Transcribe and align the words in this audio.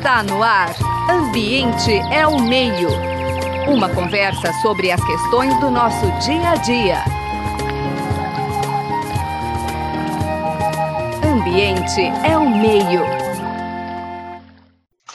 Está 0.00 0.22
no 0.22 0.42
ar. 0.42 0.74
Ambiente 1.10 1.92
é 2.10 2.26
o 2.26 2.40
meio. 2.40 2.88
Uma 3.68 3.94
conversa 3.94 4.50
sobre 4.62 4.90
as 4.90 5.04
questões 5.04 5.54
do 5.60 5.70
nosso 5.70 6.06
dia 6.24 6.52
a 6.52 6.56
dia. 6.56 7.04
Ambiente 11.22 12.00
é 12.26 12.34
o 12.38 12.48
meio. 12.48 13.02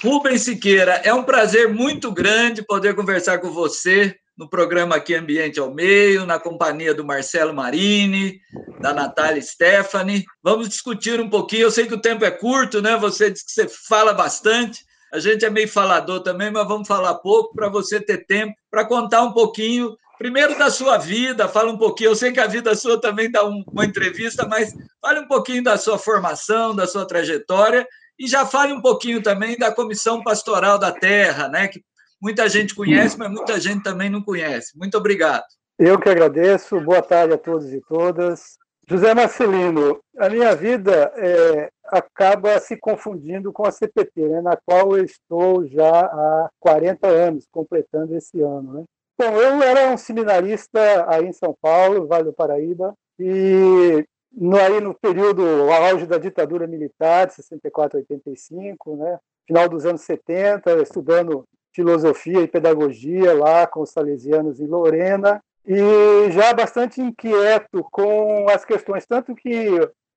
Rubens 0.03 0.43
Siqueira, 0.43 1.01
é 1.03 1.11
um 1.11 1.23
prazer 1.23 1.73
muito 1.73 2.11
grande 2.11 2.61
poder 2.61 2.95
conversar 2.95 3.39
com 3.39 3.49
você 3.49 4.15
no 4.37 4.49
programa 4.49 4.95
aqui 4.95 5.15
Ambiente 5.15 5.59
ao 5.59 5.73
Meio, 5.73 6.25
na 6.25 6.37
companhia 6.37 6.93
do 6.93 7.05
Marcelo 7.05 7.53
Marini, 7.53 8.39
da 8.81 8.93
Natália 8.93 9.41
Stephanie. 9.41 10.25
Vamos 10.43 10.67
discutir 10.67 11.21
um 11.21 11.29
pouquinho. 11.29 11.63
Eu 11.63 11.71
sei 11.71 11.87
que 11.87 11.93
o 11.93 12.01
tempo 12.01 12.25
é 12.25 12.31
curto, 12.31 12.81
né? 12.81 12.97
Você 12.97 13.31
disse 13.31 13.45
que 13.45 13.51
você 13.51 13.67
fala 13.67 14.13
bastante. 14.13 14.83
A 15.13 15.19
gente 15.19 15.45
é 15.45 15.49
meio 15.49 15.67
falador 15.67 16.21
também, 16.21 16.51
mas 16.51 16.67
vamos 16.67 16.87
falar 16.87 17.15
pouco 17.15 17.55
para 17.55 17.69
você 17.69 17.99
ter 17.99 18.25
tempo 18.25 18.53
para 18.69 18.83
contar 18.83 19.21
um 19.21 19.31
pouquinho, 19.31 19.95
primeiro 20.17 20.57
da 20.57 20.69
sua 20.69 20.97
vida, 20.97 21.47
fala 21.47 21.71
um 21.71 21.77
pouquinho. 21.77 22.09
Eu 22.09 22.15
sei 22.15 22.33
que 22.33 22.39
a 22.39 22.47
vida 22.47 22.75
sua 22.75 22.99
também 22.99 23.31
dá 23.31 23.45
uma 23.45 23.85
entrevista, 23.85 24.45
mas 24.45 24.73
fale 25.01 25.21
um 25.21 25.27
pouquinho 25.27 25.63
da 25.63 25.77
sua 25.77 25.97
formação, 25.97 26.75
da 26.75 26.85
sua 26.85 27.05
trajetória 27.05 27.87
e 28.19 28.27
já 28.27 28.45
fale 28.45 28.73
um 28.73 28.81
pouquinho 28.81 29.21
também 29.21 29.57
da 29.57 29.71
Comissão 29.71 30.23
Pastoral 30.23 30.77
da 30.77 30.91
Terra, 30.91 31.47
né? 31.47 31.67
Que 31.67 31.81
Muita 32.21 32.47
gente 32.49 32.73
conhece, 32.73 33.17
mas 33.17 33.29
muita 33.29 33.59
gente 33.59 33.83
também 33.83 34.09
não 34.09 34.21
conhece. 34.21 34.77
Muito 34.77 34.97
obrigado. 34.97 35.45
Eu 35.77 35.99
que 35.99 36.09
agradeço. 36.09 36.79
Boa 36.79 37.01
tarde 37.01 37.33
a 37.33 37.37
todos 37.37 37.71
e 37.73 37.81
todas. 37.81 38.57
José 38.87 39.13
Marcelino, 39.15 39.99
a 40.17 40.29
minha 40.29 40.55
vida 40.55 41.11
é, 41.15 41.69
acaba 41.85 42.59
se 42.59 42.77
confundindo 42.77 43.51
com 43.51 43.65
a 43.65 43.71
CPT, 43.71 44.29
né, 44.29 44.41
na 44.41 44.55
qual 44.55 44.95
eu 44.95 45.03
estou 45.03 45.65
já 45.67 46.01
há 46.01 46.49
40 46.59 47.07
anos, 47.07 47.47
completando 47.51 48.15
esse 48.15 48.39
ano. 48.41 48.73
Né? 48.73 48.83
Bom, 49.17 49.41
eu 49.41 49.63
era 49.63 49.89
um 49.89 49.97
seminarista 49.97 50.79
aí 51.09 51.25
em 51.25 51.33
São 51.33 51.55
Paulo, 51.59 52.05
Vale 52.05 52.25
do 52.25 52.33
Paraíba, 52.33 52.93
e 53.17 54.05
no, 54.31 54.57
aí 54.57 54.79
no 54.79 54.93
período, 54.93 55.43
auge 55.71 56.05
da 56.05 56.19
ditadura 56.19 56.67
militar, 56.67 57.25
de 57.25 57.33
64 57.33 57.97
a 57.97 58.01
85, 58.01 58.97
né, 58.97 59.17
final 59.47 59.67
dos 59.67 59.85
anos 59.85 60.01
70, 60.01 60.81
estudando 60.83 61.43
filosofia 61.75 62.41
e 62.41 62.47
pedagogia 62.47 63.33
lá 63.33 63.67
com 63.67 63.81
os 63.81 63.91
salesianos 63.91 64.59
em 64.59 64.65
Lorena 64.65 65.43
e 65.65 66.31
já 66.31 66.53
bastante 66.53 67.01
inquieto 67.01 67.83
com 67.91 68.47
as 68.49 68.63
questões 68.63 69.05
tanto 69.05 69.35
que 69.35 69.69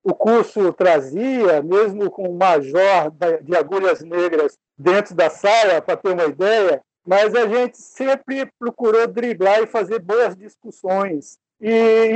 o 0.02 0.14
curso 0.14 0.72
trazia, 0.72 1.60
mesmo 1.62 2.10
com 2.10 2.28
um 2.28 2.36
major 2.36 3.12
de 3.42 3.56
agulhas 3.56 4.00
negras 4.00 4.56
dentro 4.78 5.14
da 5.14 5.28
sala, 5.28 5.82
para 5.82 5.96
ter 5.96 6.12
uma 6.12 6.24
ideia, 6.24 6.80
mas 7.04 7.34
a 7.34 7.46
gente 7.46 7.76
sempre 7.78 8.50
procurou 8.58 9.06
driblar 9.06 9.62
e 9.62 9.66
fazer 9.66 9.98
boas 9.98 10.36
discussões. 10.36 11.36
E 11.60 11.70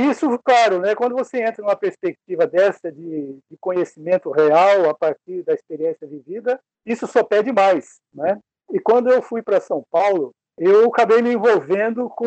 isso, 0.09 0.39
claro, 0.43 0.79
né, 0.79 0.95
quando 0.95 1.13
você 1.13 1.41
entra 1.41 1.61
numa 1.61 1.75
perspectiva 1.75 2.47
dessa 2.47 2.89
de, 2.89 3.37
de 3.51 3.57
conhecimento 3.59 4.31
real 4.31 4.89
a 4.89 4.93
partir 4.93 5.43
da 5.43 5.53
experiência 5.53 6.07
vivida, 6.07 6.59
isso 6.85 7.05
só 7.05 7.23
pede 7.23 7.51
mais. 7.51 7.99
Né? 8.13 8.39
E 8.73 8.79
quando 8.79 9.11
eu 9.11 9.21
fui 9.21 9.43
para 9.43 9.61
São 9.61 9.83
Paulo, 9.91 10.33
eu 10.57 10.87
acabei 10.87 11.21
me 11.21 11.31
envolvendo 11.33 12.09
com 12.09 12.25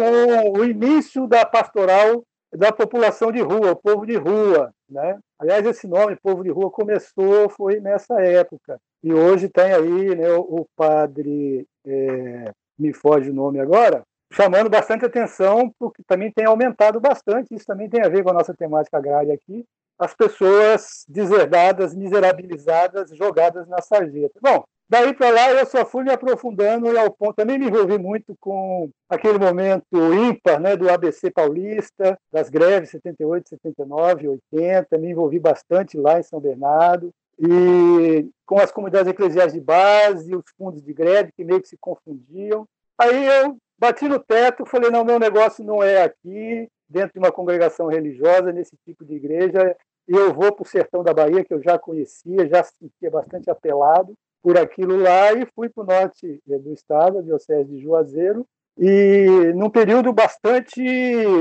o 0.56 0.64
início 0.64 1.26
da 1.26 1.44
pastoral 1.44 2.22
da 2.54 2.72
população 2.72 3.32
de 3.32 3.40
rua, 3.40 3.72
o 3.72 3.76
povo 3.76 4.06
de 4.06 4.16
rua. 4.16 4.72
Né? 4.88 5.18
Aliás, 5.40 5.66
esse 5.66 5.88
nome, 5.88 6.16
povo 6.16 6.44
de 6.44 6.50
rua, 6.50 6.70
começou, 6.70 7.48
foi 7.50 7.80
nessa 7.80 8.20
época. 8.22 8.78
E 9.02 9.12
hoje 9.12 9.48
tem 9.48 9.72
aí 9.72 10.14
né, 10.14 10.32
o 10.32 10.64
padre, 10.76 11.66
é, 11.84 12.52
me 12.78 12.92
foge 12.92 13.30
o 13.30 13.34
nome 13.34 13.58
agora, 13.58 14.02
chamando 14.32 14.70
bastante 14.70 15.04
atenção, 15.04 15.72
porque 15.78 16.02
também 16.06 16.30
tem 16.30 16.46
aumentado 16.46 17.00
bastante, 17.00 17.54
isso 17.54 17.66
também 17.66 17.88
tem 17.88 18.02
a 18.02 18.08
ver 18.08 18.22
com 18.22 18.30
a 18.30 18.34
nossa 18.34 18.54
temática 18.54 18.96
agrária 18.96 19.34
aqui, 19.34 19.64
as 19.98 20.14
pessoas 20.14 21.04
deserdadas, 21.08 21.94
miserabilizadas, 21.94 23.10
jogadas 23.16 23.66
na 23.68 23.80
sarjeta. 23.80 24.38
Bom, 24.40 24.64
Daí 24.88 25.12
para 25.14 25.30
lá 25.30 25.50
eu 25.50 25.66
só 25.66 25.84
fui 25.84 26.04
me 26.04 26.12
aprofundando 26.12 26.92
e 26.92 26.96
ao 26.96 27.10
ponto. 27.10 27.34
Também 27.34 27.58
me 27.58 27.66
envolvi 27.66 27.98
muito 27.98 28.36
com 28.38 28.88
aquele 29.08 29.36
momento 29.36 30.14
ímpar 30.14 30.60
né, 30.60 30.76
do 30.76 30.88
ABC 30.88 31.28
paulista, 31.30 32.16
das 32.32 32.48
greves 32.48 32.90
78, 32.90 33.48
79, 33.48 34.28
80. 34.52 34.98
Me 34.98 35.10
envolvi 35.10 35.40
bastante 35.40 35.98
lá 35.98 36.20
em 36.20 36.22
São 36.22 36.40
Bernardo. 36.40 37.10
E 37.38 38.30
com 38.46 38.58
as 38.60 38.70
comunidades 38.70 39.10
eclesiais 39.10 39.52
de 39.52 39.60
base, 39.60 40.34
os 40.34 40.44
fundos 40.56 40.80
de 40.80 40.92
greve 40.92 41.32
que 41.36 41.44
meio 41.44 41.60
que 41.60 41.68
se 41.68 41.76
confundiam. 41.76 42.66
Aí 42.96 43.26
eu 43.26 43.58
bati 43.76 44.08
no 44.08 44.20
teto, 44.20 44.64
falei: 44.64 44.90
não, 44.90 45.04
meu 45.04 45.18
negócio 45.18 45.64
não 45.64 45.82
é 45.82 46.02
aqui, 46.02 46.68
dentro 46.88 47.12
de 47.14 47.18
uma 47.18 47.32
congregação 47.32 47.88
religiosa, 47.88 48.52
nesse 48.52 48.76
tipo 48.84 49.04
de 49.04 49.14
igreja. 49.14 49.76
Eu 50.06 50.32
vou 50.32 50.52
para 50.52 50.62
o 50.62 50.66
sertão 50.66 51.02
da 51.02 51.12
Bahia, 51.12 51.44
que 51.44 51.52
eu 51.52 51.62
já 51.62 51.78
conhecia, 51.78 52.48
já 52.48 52.62
sentia 52.62 53.10
bastante 53.10 53.50
apelado 53.50 54.14
por 54.42 54.56
aquilo 54.56 54.96
lá 54.96 55.32
e 55.32 55.44
fui 55.54 55.68
para 55.68 55.82
o 55.82 55.86
norte 55.86 56.40
do 56.46 56.72
estado, 56.72 57.18
a 57.18 57.22
Diocese 57.22 57.68
de 57.68 57.80
Juazeiro, 57.80 58.46
e 58.78 59.52
num 59.54 59.70
período 59.70 60.12
bastante 60.12 60.80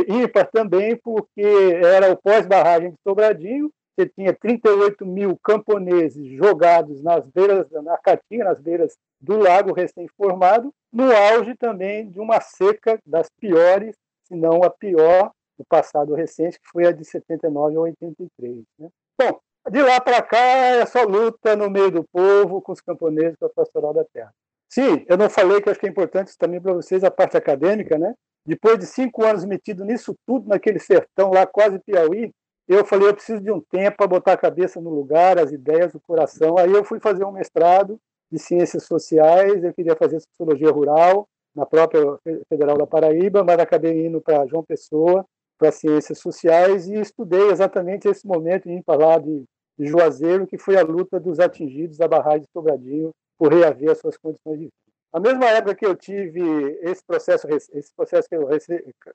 ímpar 0.07 0.50
também, 0.50 0.95
porque 0.95 1.44
era 1.84 2.11
o 2.11 2.17
pós-barragem 2.17 2.91
de 2.91 2.97
Sobradinho, 3.03 3.69
você 3.95 4.09
tinha 4.09 4.34
38 4.34 5.05
mil 5.05 5.38
camponeses 5.44 6.25
jogados 6.28 7.01
nas 7.01 7.28
beiras, 7.28 7.69
na 7.72 7.97
Caatinga, 7.97 8.45
nas 8.45 8.59
beiras 8.59 8.97
do 9.22 9.38
lago 9.38 9.72
recém-formado, 9.72 10.73
no 10.91 11.11
auge 11.16 11.55
também 11.55 12.09
de 12.09 12.19
uma 12.19 12.41
seca 12.41 13.00
das 13.05 13.29
piores, 13.39 13.95
se 14.23 14.35
não 14.35 14.63
a 14.63 14.69
pior, 14.69 15.31
do 15.57 15.66
passado 15.66 16.13
recente, 16.13 16.59
que 16.59 16.67
foi 16.71 16.85
a 16.85 16.91
de 16.91 17.05
79 17.05 17.75
a 17.75 17.79
83. 17.79 18.63
Né? 18.79 18.89
Bom, 19.19 19.39
de 19.69 19.81
lá 19.81 19.99
para 19.99 20.21
cá 20.21 20.38
é 20.38 20.85
só 20.85 21.03
luta 21.03 21.55
no 21.55 21.69
meio 21.69 21.91
do 21.91 22.03
povo, 22.03 22.61
com 22.61 22.71
os 22.71 22.81
camponeses, 22.81 23.38
com 23.38 23.45
a 23.45 23.49
pastoral 23.49 23.93
da 23.93 24.05
terra. 24.05 24.33
Sim, 24.69 25.05
eu 25.07 25.17
não 25.17 25.29
falei 25.29 25.61
que 25.61 25.69
acho 25.69 25.79
que 25.79 25.85
é 25.85 25.89
importante 25.89 26.38
também 26.38 26.61
para 26.61 26.73
vocês 26.73 27.03
a 27.03 27.11
parte 27.11 27.38
acadêmica, 27.38 27.97
né? 27.97 28.13
Depois 28.45 28.77
de 28.77 28.85
cinco 28.85 29.23
anos 29.23 29.45
metido 29.45 29.83
nisso 29.83 30.16
tudo, 30.25 30.47
naquele 30.47 30.79
sertão 30.79 31.31
lá, 31.31 31.47
quase 31.47 31.79
Piauí, 31.79 32.31
eu 32.67 32.83
falei, 32.83 33.09
eu 33.09 33.13
preciso 33.13 33.41
de 33.41 33.51
um 33.51 33.61
tempo 33.61 33.97
para 33.97 34.07
botar 34.07 34.33
a 34.33 34.37
cabeça 34.37 34.81
no 34.81 34.89
lugar, 34.89 35.37
as 35.37 35.51
ideias, 35.51 35.93
o 35.93 35.99
coração. 35.99 36.57
Aí 36.57 36.72
eu 36.72 36.83
fui 36.83 36.99
fazer 36.99 37.23
um 37.23 37.31
mestrado 37.31 37.99
de 38.31 38.39
ciências 38.39 38.83
sociais, 38.85 39.63
eu 39.63 39.73
queria 39.73 39.95
fazer 39.95 40.19
sociologia 40.19 40.72
rural 40.72 41.27
na 41.55 41.66
própria 41.66 42.01
Federal 42.49 42.77
da 42.77 42.87
Paraíba, 42.87 43.43
mas 43.43 43.59
acabei 43.59 44.05
indo 44.05 44.19
para 44.19 44.45
João 44.47 44.63
Pessoa, 44.63 45.25
para 45.57 45.71
ciências 45.71 46.19
sociais, 46.19 46.88
e 46.88 46.95
estudei 46.95 47.49
exatamente 47.49 48.07
esse 48.07 48.25
momento 48.27 48.69
em 48.69 48.81
falar 48.83 49.19
de 49.19 49.45
de 49.77 49.88
Juazeiro, 49.88 50.47
que 50.47 50.57
foi 50.57 50.77
a 50.77 50.83
luta 50.83 51.19
dos 51.19 51.39
atingidos 51.39 51.97
da 51.97 52.07
barragem 52.07 52.41
de 52.41 52.51
Sobradinho 52.51 53.11
por 53.38 53.53
reaver 53.53 53.91
as 53.91 53.99
suas 53.99 54.17
condições 54.17 54.57
de 54.57 54.66
vida. 54.66 54.73
Na 55.13 55.19
mesma 55.19 55.45
época 55.45 55.75
que 55.75 55.85
eu 55.85 55.95
tive 55.95 56.41
esse 56.81 57.03
processo, 57.05 57.47
esse 57.47 57.93
processo 57.95 58.27
que 58.27 58.35
eu 58.35 58.49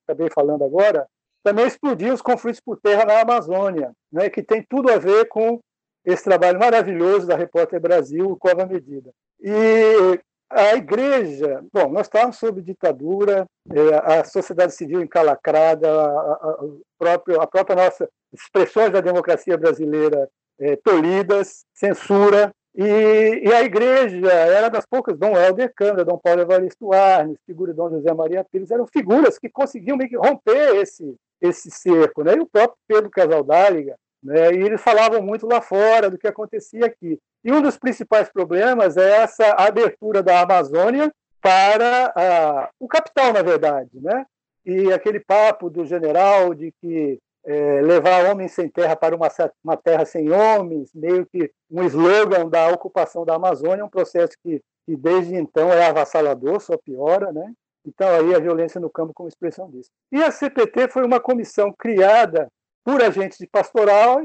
acabei 0.05 0.29
falando 0.31 0.65
agora, 0.65 1.07
também 1.43 1.67
explodiu 1.67 2.13
os 2.13 2.23
conflitos 2.23 2.61
por 2.61 2.79
terra 2.79 3.05
na 3.05 3.21
Amazônia, 3.21 3.93
né, 4.13 4.29
que 4.29 4.43
tem 4.43 4.65
tudo 4.69 4.91
a 4.91 4.99
ver 4.99 5.27
com 5.29 5.59
esse 6.05 6.25
trabalho 6.25 6.59
maravilhoso 6.59 7.27
da 7.27 7.37
Repórter 7.37 7.81
Brasil, 7.81 8.31
o 8.31 8.37
Cova 8.37 8.67
Medida. 8.67 9.11
E 9.41 10.21
a 10.51 10.75
igreja, 10.75 11.65
bom, 11.73 11.89
nós 11.89 12.07
estávamos 12.07 12.37
sob 12.37 12.61
ditadura, 12.61 13.47
é, 13.73 14.19
a 14.19 14.25
sociedade 14.25 14.75
civil 14.75 15.01
encalacrada, 15.01 15.89
a, 15.89 16.33
a, 16.33 16.59
próprio, 16.99 17.41
a 17.41 17.47
própria 17.47 17.77
nossa 17.77 18.09
expressões 18.33 18.91
da 18.91 19.01
democracia 19.01 19.57
brasileira 19.57 20.29
é, 20.59 20.77
tolhidas, 20.77 21.65
censura, 21.73 22.53
e, 22.75 23.43
e, 23.45 23.53
a 23.53 23.63
igreja 23.63 24.31
era 24.31 24.69
das 24.69 24.87
poucas, 24.87 25.19
Dom 25.19 25.37
Helder 25.37 25.73
Câmara, 25.75 26.05
Dom 26.05 26.19
Paulo 26.19 26.43
Evaristo 26.43 26.93
Arnes, 26.93 27.37
figura 27.45 27.73
de 27.73 27.77
Dom 27.77 27.91
José 27.91 28.13
Maria 28.15 28.45
Pires, 28.45 28.71
eram 28.71 28.87
figuras 28.87 29.39
que 29.39 29.49
conseguiam 29.49 29.97
meio 29.97 30.09
que 30.09 30.17
romper 30.17 30.77
esse, 30.77 31.17
esse 31.41 31.69
cerco. 31.71 32.23
Né? 32.23 32.35
E 32.37 32.41
o 32.41 32.47
próprio 32.47 32.79
Pedro 32.87 33.11
Casaldáliga, 33.11 33.97
né? 34.23 34.53
e 34.53 34.59
eles 34.59 34.81
falavam 34.81 35.23
muito 35.23 35.47
lá 35.47 35.61
fora 35.61 36.11
do 36.11 36.19
que 36.19 36.27
acontecia 36.27 36.87
aqui. 36.87 37.19
E 37.45 37.53
um 37.53 37.63
dos 37.63 37.79
principais 37.79 38.29
problemas 38.31 38.97
é 38.97 39.23
essa 39.23 39.53
abertura 39.53 40.23
da 40.23 40.41
Amazônia 40.41 41.13
para 41.41 42.13
a, 42.15 42.71
o 42.79 42.87
capital, 42.87 43.33
na 43.33 43.43
verdade. 43.43 43.91
Né? 43.95 44.27
E 44.65 44.93
aquele 44.93 45.21
papo 45.21 45.71
do 45.71 45.85
general 45.85 46.55
de 46.55 46.73
que 46.81 47.19
é, 47.45 47.81
levar 47.81 48.31
homens 48.31 48.53
sem 48.53 48.69
terra 48.69 48.95
para 48.95 49.17
uma, 49.17 49.29
uma, 49.65 49.77
terra 49.77 50.05
sem 50.05 50.31
homens, 50.31 50.91
meio 50.95 51.25
que 51.27 51.51
um 51.71 51.83
slogan 51.85 52.49
da 52.49 52.69
ocupação 52.69 53.25
da 53.25 53.35
Amazônia, 53.35 53.85
um 53.85 53.89
processo 53.89 54.35
que, 54.43 54.61
que 54.87 54.97
desde 54.97 55.35
então 55.35 55.73
é 55.73 55.87
avassalador, 55.87 56.61
só 56.61 56.77
piora, 56.77 57.33
né? 57.33 57.53
Então 57.87 58.09
aí 58.09 58.35
a 58.35 58.39
violência 58.39 58.79
no 58.79 58.91
campo 58.91 59.15
como 59.15 59.29
expressão 59.29 59.71
disso. 59.71 59.89
E 60.13 60.23
a 60.23 60.31
CPT 60.31 60.89
foi 60.89 61.03
uma 61.03 61.19
comissão 61.19 61.73
criada 61.73 62.49
por 62.85 63.03
agentes 63.03 63.39
de 63.39 63.47
pastoral, 63.47 64.21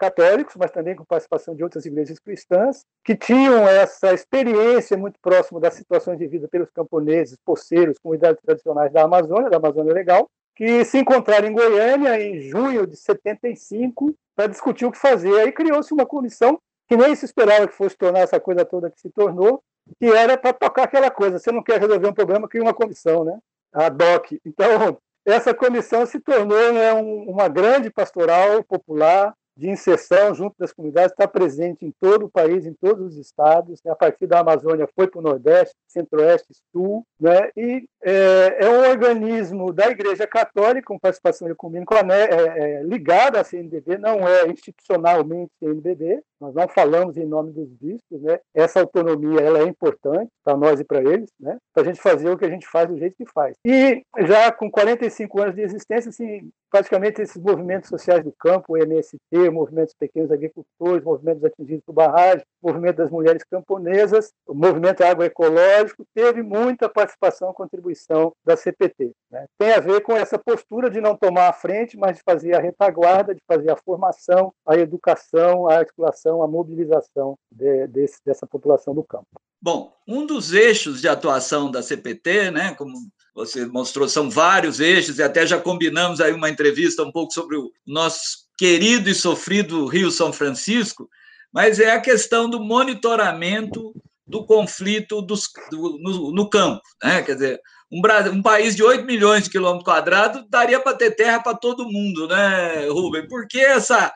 católicos, 0.00 0.56
mas 0.56 0.70
também 0.70 0.96
com 0.96 1.04
participação 1.04 1.54
de 1.54 1.62
outras 1.62 1.84
igrejas 1.84 2.18
cristãs, 2.18 2.84
que 3.04 3.14
tinham 3.14 3.68
essa 3.68 4.14
experiência 4.14 4.96
muito 4.96 5.20
próxima 5.20 5.60
das 5.60 5.74
situações 5.74 6.18
de 6.18 6.26
vida 6.26 6.48
pelos 6.48 6.70
camponeses, 6.70 7.36
poceiros, 7.44 7.98
comunidades 7.98 8.40
tradicionais 8.42 8.90
da 8.90 9.04
Amazônia, 9.04 9.50
da 9.50 9.58
Amazônia 9.58 9.92
Legal, 9.92 10.28
que 10.56 10.84
se 10.84 10.98
encontraram 10.98 11.48
em 11.48 11.52
Goiânia 11.52 12.20
em 12.20 12.40
junho 12.40 12.86
de 12.86 12.96
75 12.96 14.14
para 14.34 14.46
discutir 14.46 14.86
o 14.86 14.90
que 14.90 14.98
fazer. 14.98 15.38
Aí 15.38 15.52
criou-se 15.52 15.92
uma 15.92 16.06
comissão 16.06 16.58
que 16.88 16.96
nem 16.96 17.14
se 17.14 17.24
esperava 17.24 17.68
que 17.68 17.74
fosse 17.74 17.96
tornar 17.96 18.20
essa 18.20 18.40
coisa 18.40 18.64
toda 18.64 18.90
que 18.90 19.00
se 19.00 19.10
tornou, 19.10 19.62
que 19.98 20.06
era 20.06 20.36
para 20.36 20.52
tocar 20.52 20.84
aquela 20.84 21.10
coisa. 21.10 21.38
Você 21.38 21.52
não 21.52 21.62
quer 21.62 21.78
resolver 21.78 22.08
um 22.08 22.12
problema, 22.12 22.48
cria 22.48 22.62
uma 22.62 22.74
comissão, 22.74 23.24
né? 23.24 23.38
A 23.72 23.88
DOC. 23.88 24.40
Então, 24.44 24.98
essa 25.24 25.54
comissão 25.54 26.06
se 26.06 26.18
tornou 26.20 26.72
né, 26.72 26.92
um, 26.94 27.30
uma 27.30 27.48
grande 27.48 27.90
pastoral 27.90 28.64
popular 28.64 29.34
de 29.60 29.68
inserção 29.68 30.34
junto 30.34 30.56
das 30.58 30.72
comunidades, 30.72 31.12
está 31.12 31.28
presente 31.28 31.84
em 31.84 31.92
todo 32.00 32.24
o 32.24 32.30
país, 32.30 32.64
em 32.64 32.72
todos 32.72 33.12
os 33.12 33.18
estados. 33.18 33.78
Né? 33.84 33.92
A 33.92 33.94
partir 33.94 34.26
da 34.26 34.40
Amazônia 34.40 34.88
foi 34.94 35.06
para 35.06 35.18
o 35.18 35.22
Nordeste, 35.22 35.74
Centro-Oeste, 35.86 36.54
Sul, 36.72 37.06
né? 37.20 37.50
e 37.54 37.86
é, 38.02 38.56
é, 38.60 38.70
um 38.70 38.88
organismo 38.88 39.70
da 39.70 39.88
Igreja 39.90 40.26
Católica, 40.26 40.86
com 40.86 40.98
participação 40.98 41.46
ecumênica, 41.48 42.02
né? 42.02 42.22
é, 42.22 42.78
é, 42.80 42.82
ligada 42.82 43.38
à 43.38 43.44
CNBB, 43.44 43.98
não 43.98 44.26
é 44.26 44.48
institucionalmente 44.48 45.52
CNBB, 45.58 46.22
nós 46.40 46.54
não 46.54 46.68
falamos 46.68 47.16
em 47.16 47.26
nome 47.26 47.52
dos 47.52 47.68
bispos, 47.68 48.20
né? 48.22 48.40
essa 48.54 48.80
autonomia 48.80 49.40
ela 49.40 49.60
é 49.60 49.64
importante 49.64 50.30
para 50.42 50.56
nós 50.56 50.80
e 50.80 50.84
para 50.84 51.00
eles, 51.02 51.30
né? 51.38 51.58
para 51.72 51.82
a 51.82 51.86
gente 51.86 52.00
fazer 52.00 52.30
o 52.30 52.38
que 52.38 52.44
a 52.44 52.50
gente 52.50 52.66
faz 52.66 52.88
do 52.88 52.98
jeito 52.98 53.16
que 53.16 53.26
faz. 53.26 53.56
E 53.64 54.02
já 54.26 54.50
com 54.50 54.70
45 54.70 55.42
anos 55.42 55.54
de 55.54 55.62
existência, 55.62 56.08
assim, 56.08 56.50
praticamente 56.70 57.20
esses 57.20 57.40
movimentos 57.40 57.88
sociais 57.88 58.24
do 58.24 58.32
campo, 58.32 58.72
o 58.72 58.76
MST, 58.76 59.50
movimentos 59.50 59.94
pequenos 59.94 60.30
agricultores, 60.30 61.04
movimentos 61.04 61.44
atingidos 61.44 61.84
por 61.84 61.92
barragem, 61.92 62.44
movimento 62.62 62.96
das 62.96 63.10
mulheres 63.10 63.42
camponesas, 63.44 64.32
o 64.46 64.54
movimento 64.54 65.02
agroecológico, 65.02 66.04
teve 66.14 66.42
muita 66.42 66.88
participação 66.88 67.52
contribuição 67.60 68.32
da 68.44 68.56
CPT. 68.56 69.12
Né? 69.30 69.44
Tem 69.58 69.72
a 69.72 69.80
ver 69.80 70.00
com 70.02 70.16
essa 70.16 70.38
postura 70.38 70.88
de 70.88 71.00
não 71.00 71.16
tomar 71.16 71.48
a 71.48 71.52
frente, 71.52 71.96
mas 71.96 72.16
de 72.16 72.22
fazer 72.22 72.54
a 72.54 72.60
retaguarda, 72.60 73.34
de 73.34 73.42
fazer 73.46 73.70
a 73.70 73.76
formação, 73.76 74.52
a 74.66 74.76
educação, 74.76 75.68
a 75.68 75.76
articulação, 75.78 76.29
a 76.42 76.48
mobilização 76.48 77.36
de, 77.50 77.86
desse, 77.88 78.18
dessa 78.24 78.46
população 78.46 78.94
do 78.94 79.02
campo. 79.02 79.26
Bom, 79.62 79.92
um 80.06 80.24
dos 80.24 80.52
eixos 80.52 81.00
de 81.00 81.08
atuação 81.08 81.70
da 81.70 81.82
CPT, 81.82 82.50
né, 82.50 82.74
como 82.74 82.94
você 83.34 83.66
mostrou, 83.66 84.08
são 84.08 84.30
vários 84.30 84.80
eixos, 84.80 85.18
e 85.18 85.22
até 85.22 85.46
já 85.46 85.58
combinamos 85.58 86.20
aí 86.20 86.32
uma 86.32 86.48
entrevista 86.48 87.02
um 87.02 87.12
pouco 87.12 87.32
sobre 87.32 87.56
o 87.56 87.70
nosso 87.86 88.48
querido 88.58 89.08
e 89.08 89.14
sofrido 89.14 89.86
Rio 89.86 90.10
São 90.10 90.32
Francisco, 90.32 91.08
mas 91.52 91.80
é 91.80 91.92
a 91.92 92.00
questão 92.00 92.48
do 92.48 92.60
monitoramento 92.60 93.92
do 94.26 94.46
conflito 94.46 95.20
dos, 95.20 95.48
do, 95.70 95.98
no, 95.98 96.32
no, 96.32 96.48
campo. 96.48 96.80
Né? 97.02 97.22
Quer 97.22 97.34
dizer, 97.34 97.60
um, 97.90 98.00
um, 98.32 98.42
país 98.42 98.76
de 98.76 98.82
8 98.82 99.04
milhões 99.04 99.44
de 99.44 99.50
quilômetros 99.50 99.84
quadrados 99.84 100.44
daria 100.48 100.80
para 100.80 100.96
ter 100.96 101.10
terra 101.10 101.40
para 101.40 101.56
todo 101.56 101.90
mundo, 101.90 102.28
né, 102.28 102.88
Rubem? 102.88 103.26
Por 103.26 103.48
que 103.48 103.58
essa, 103.58 104.12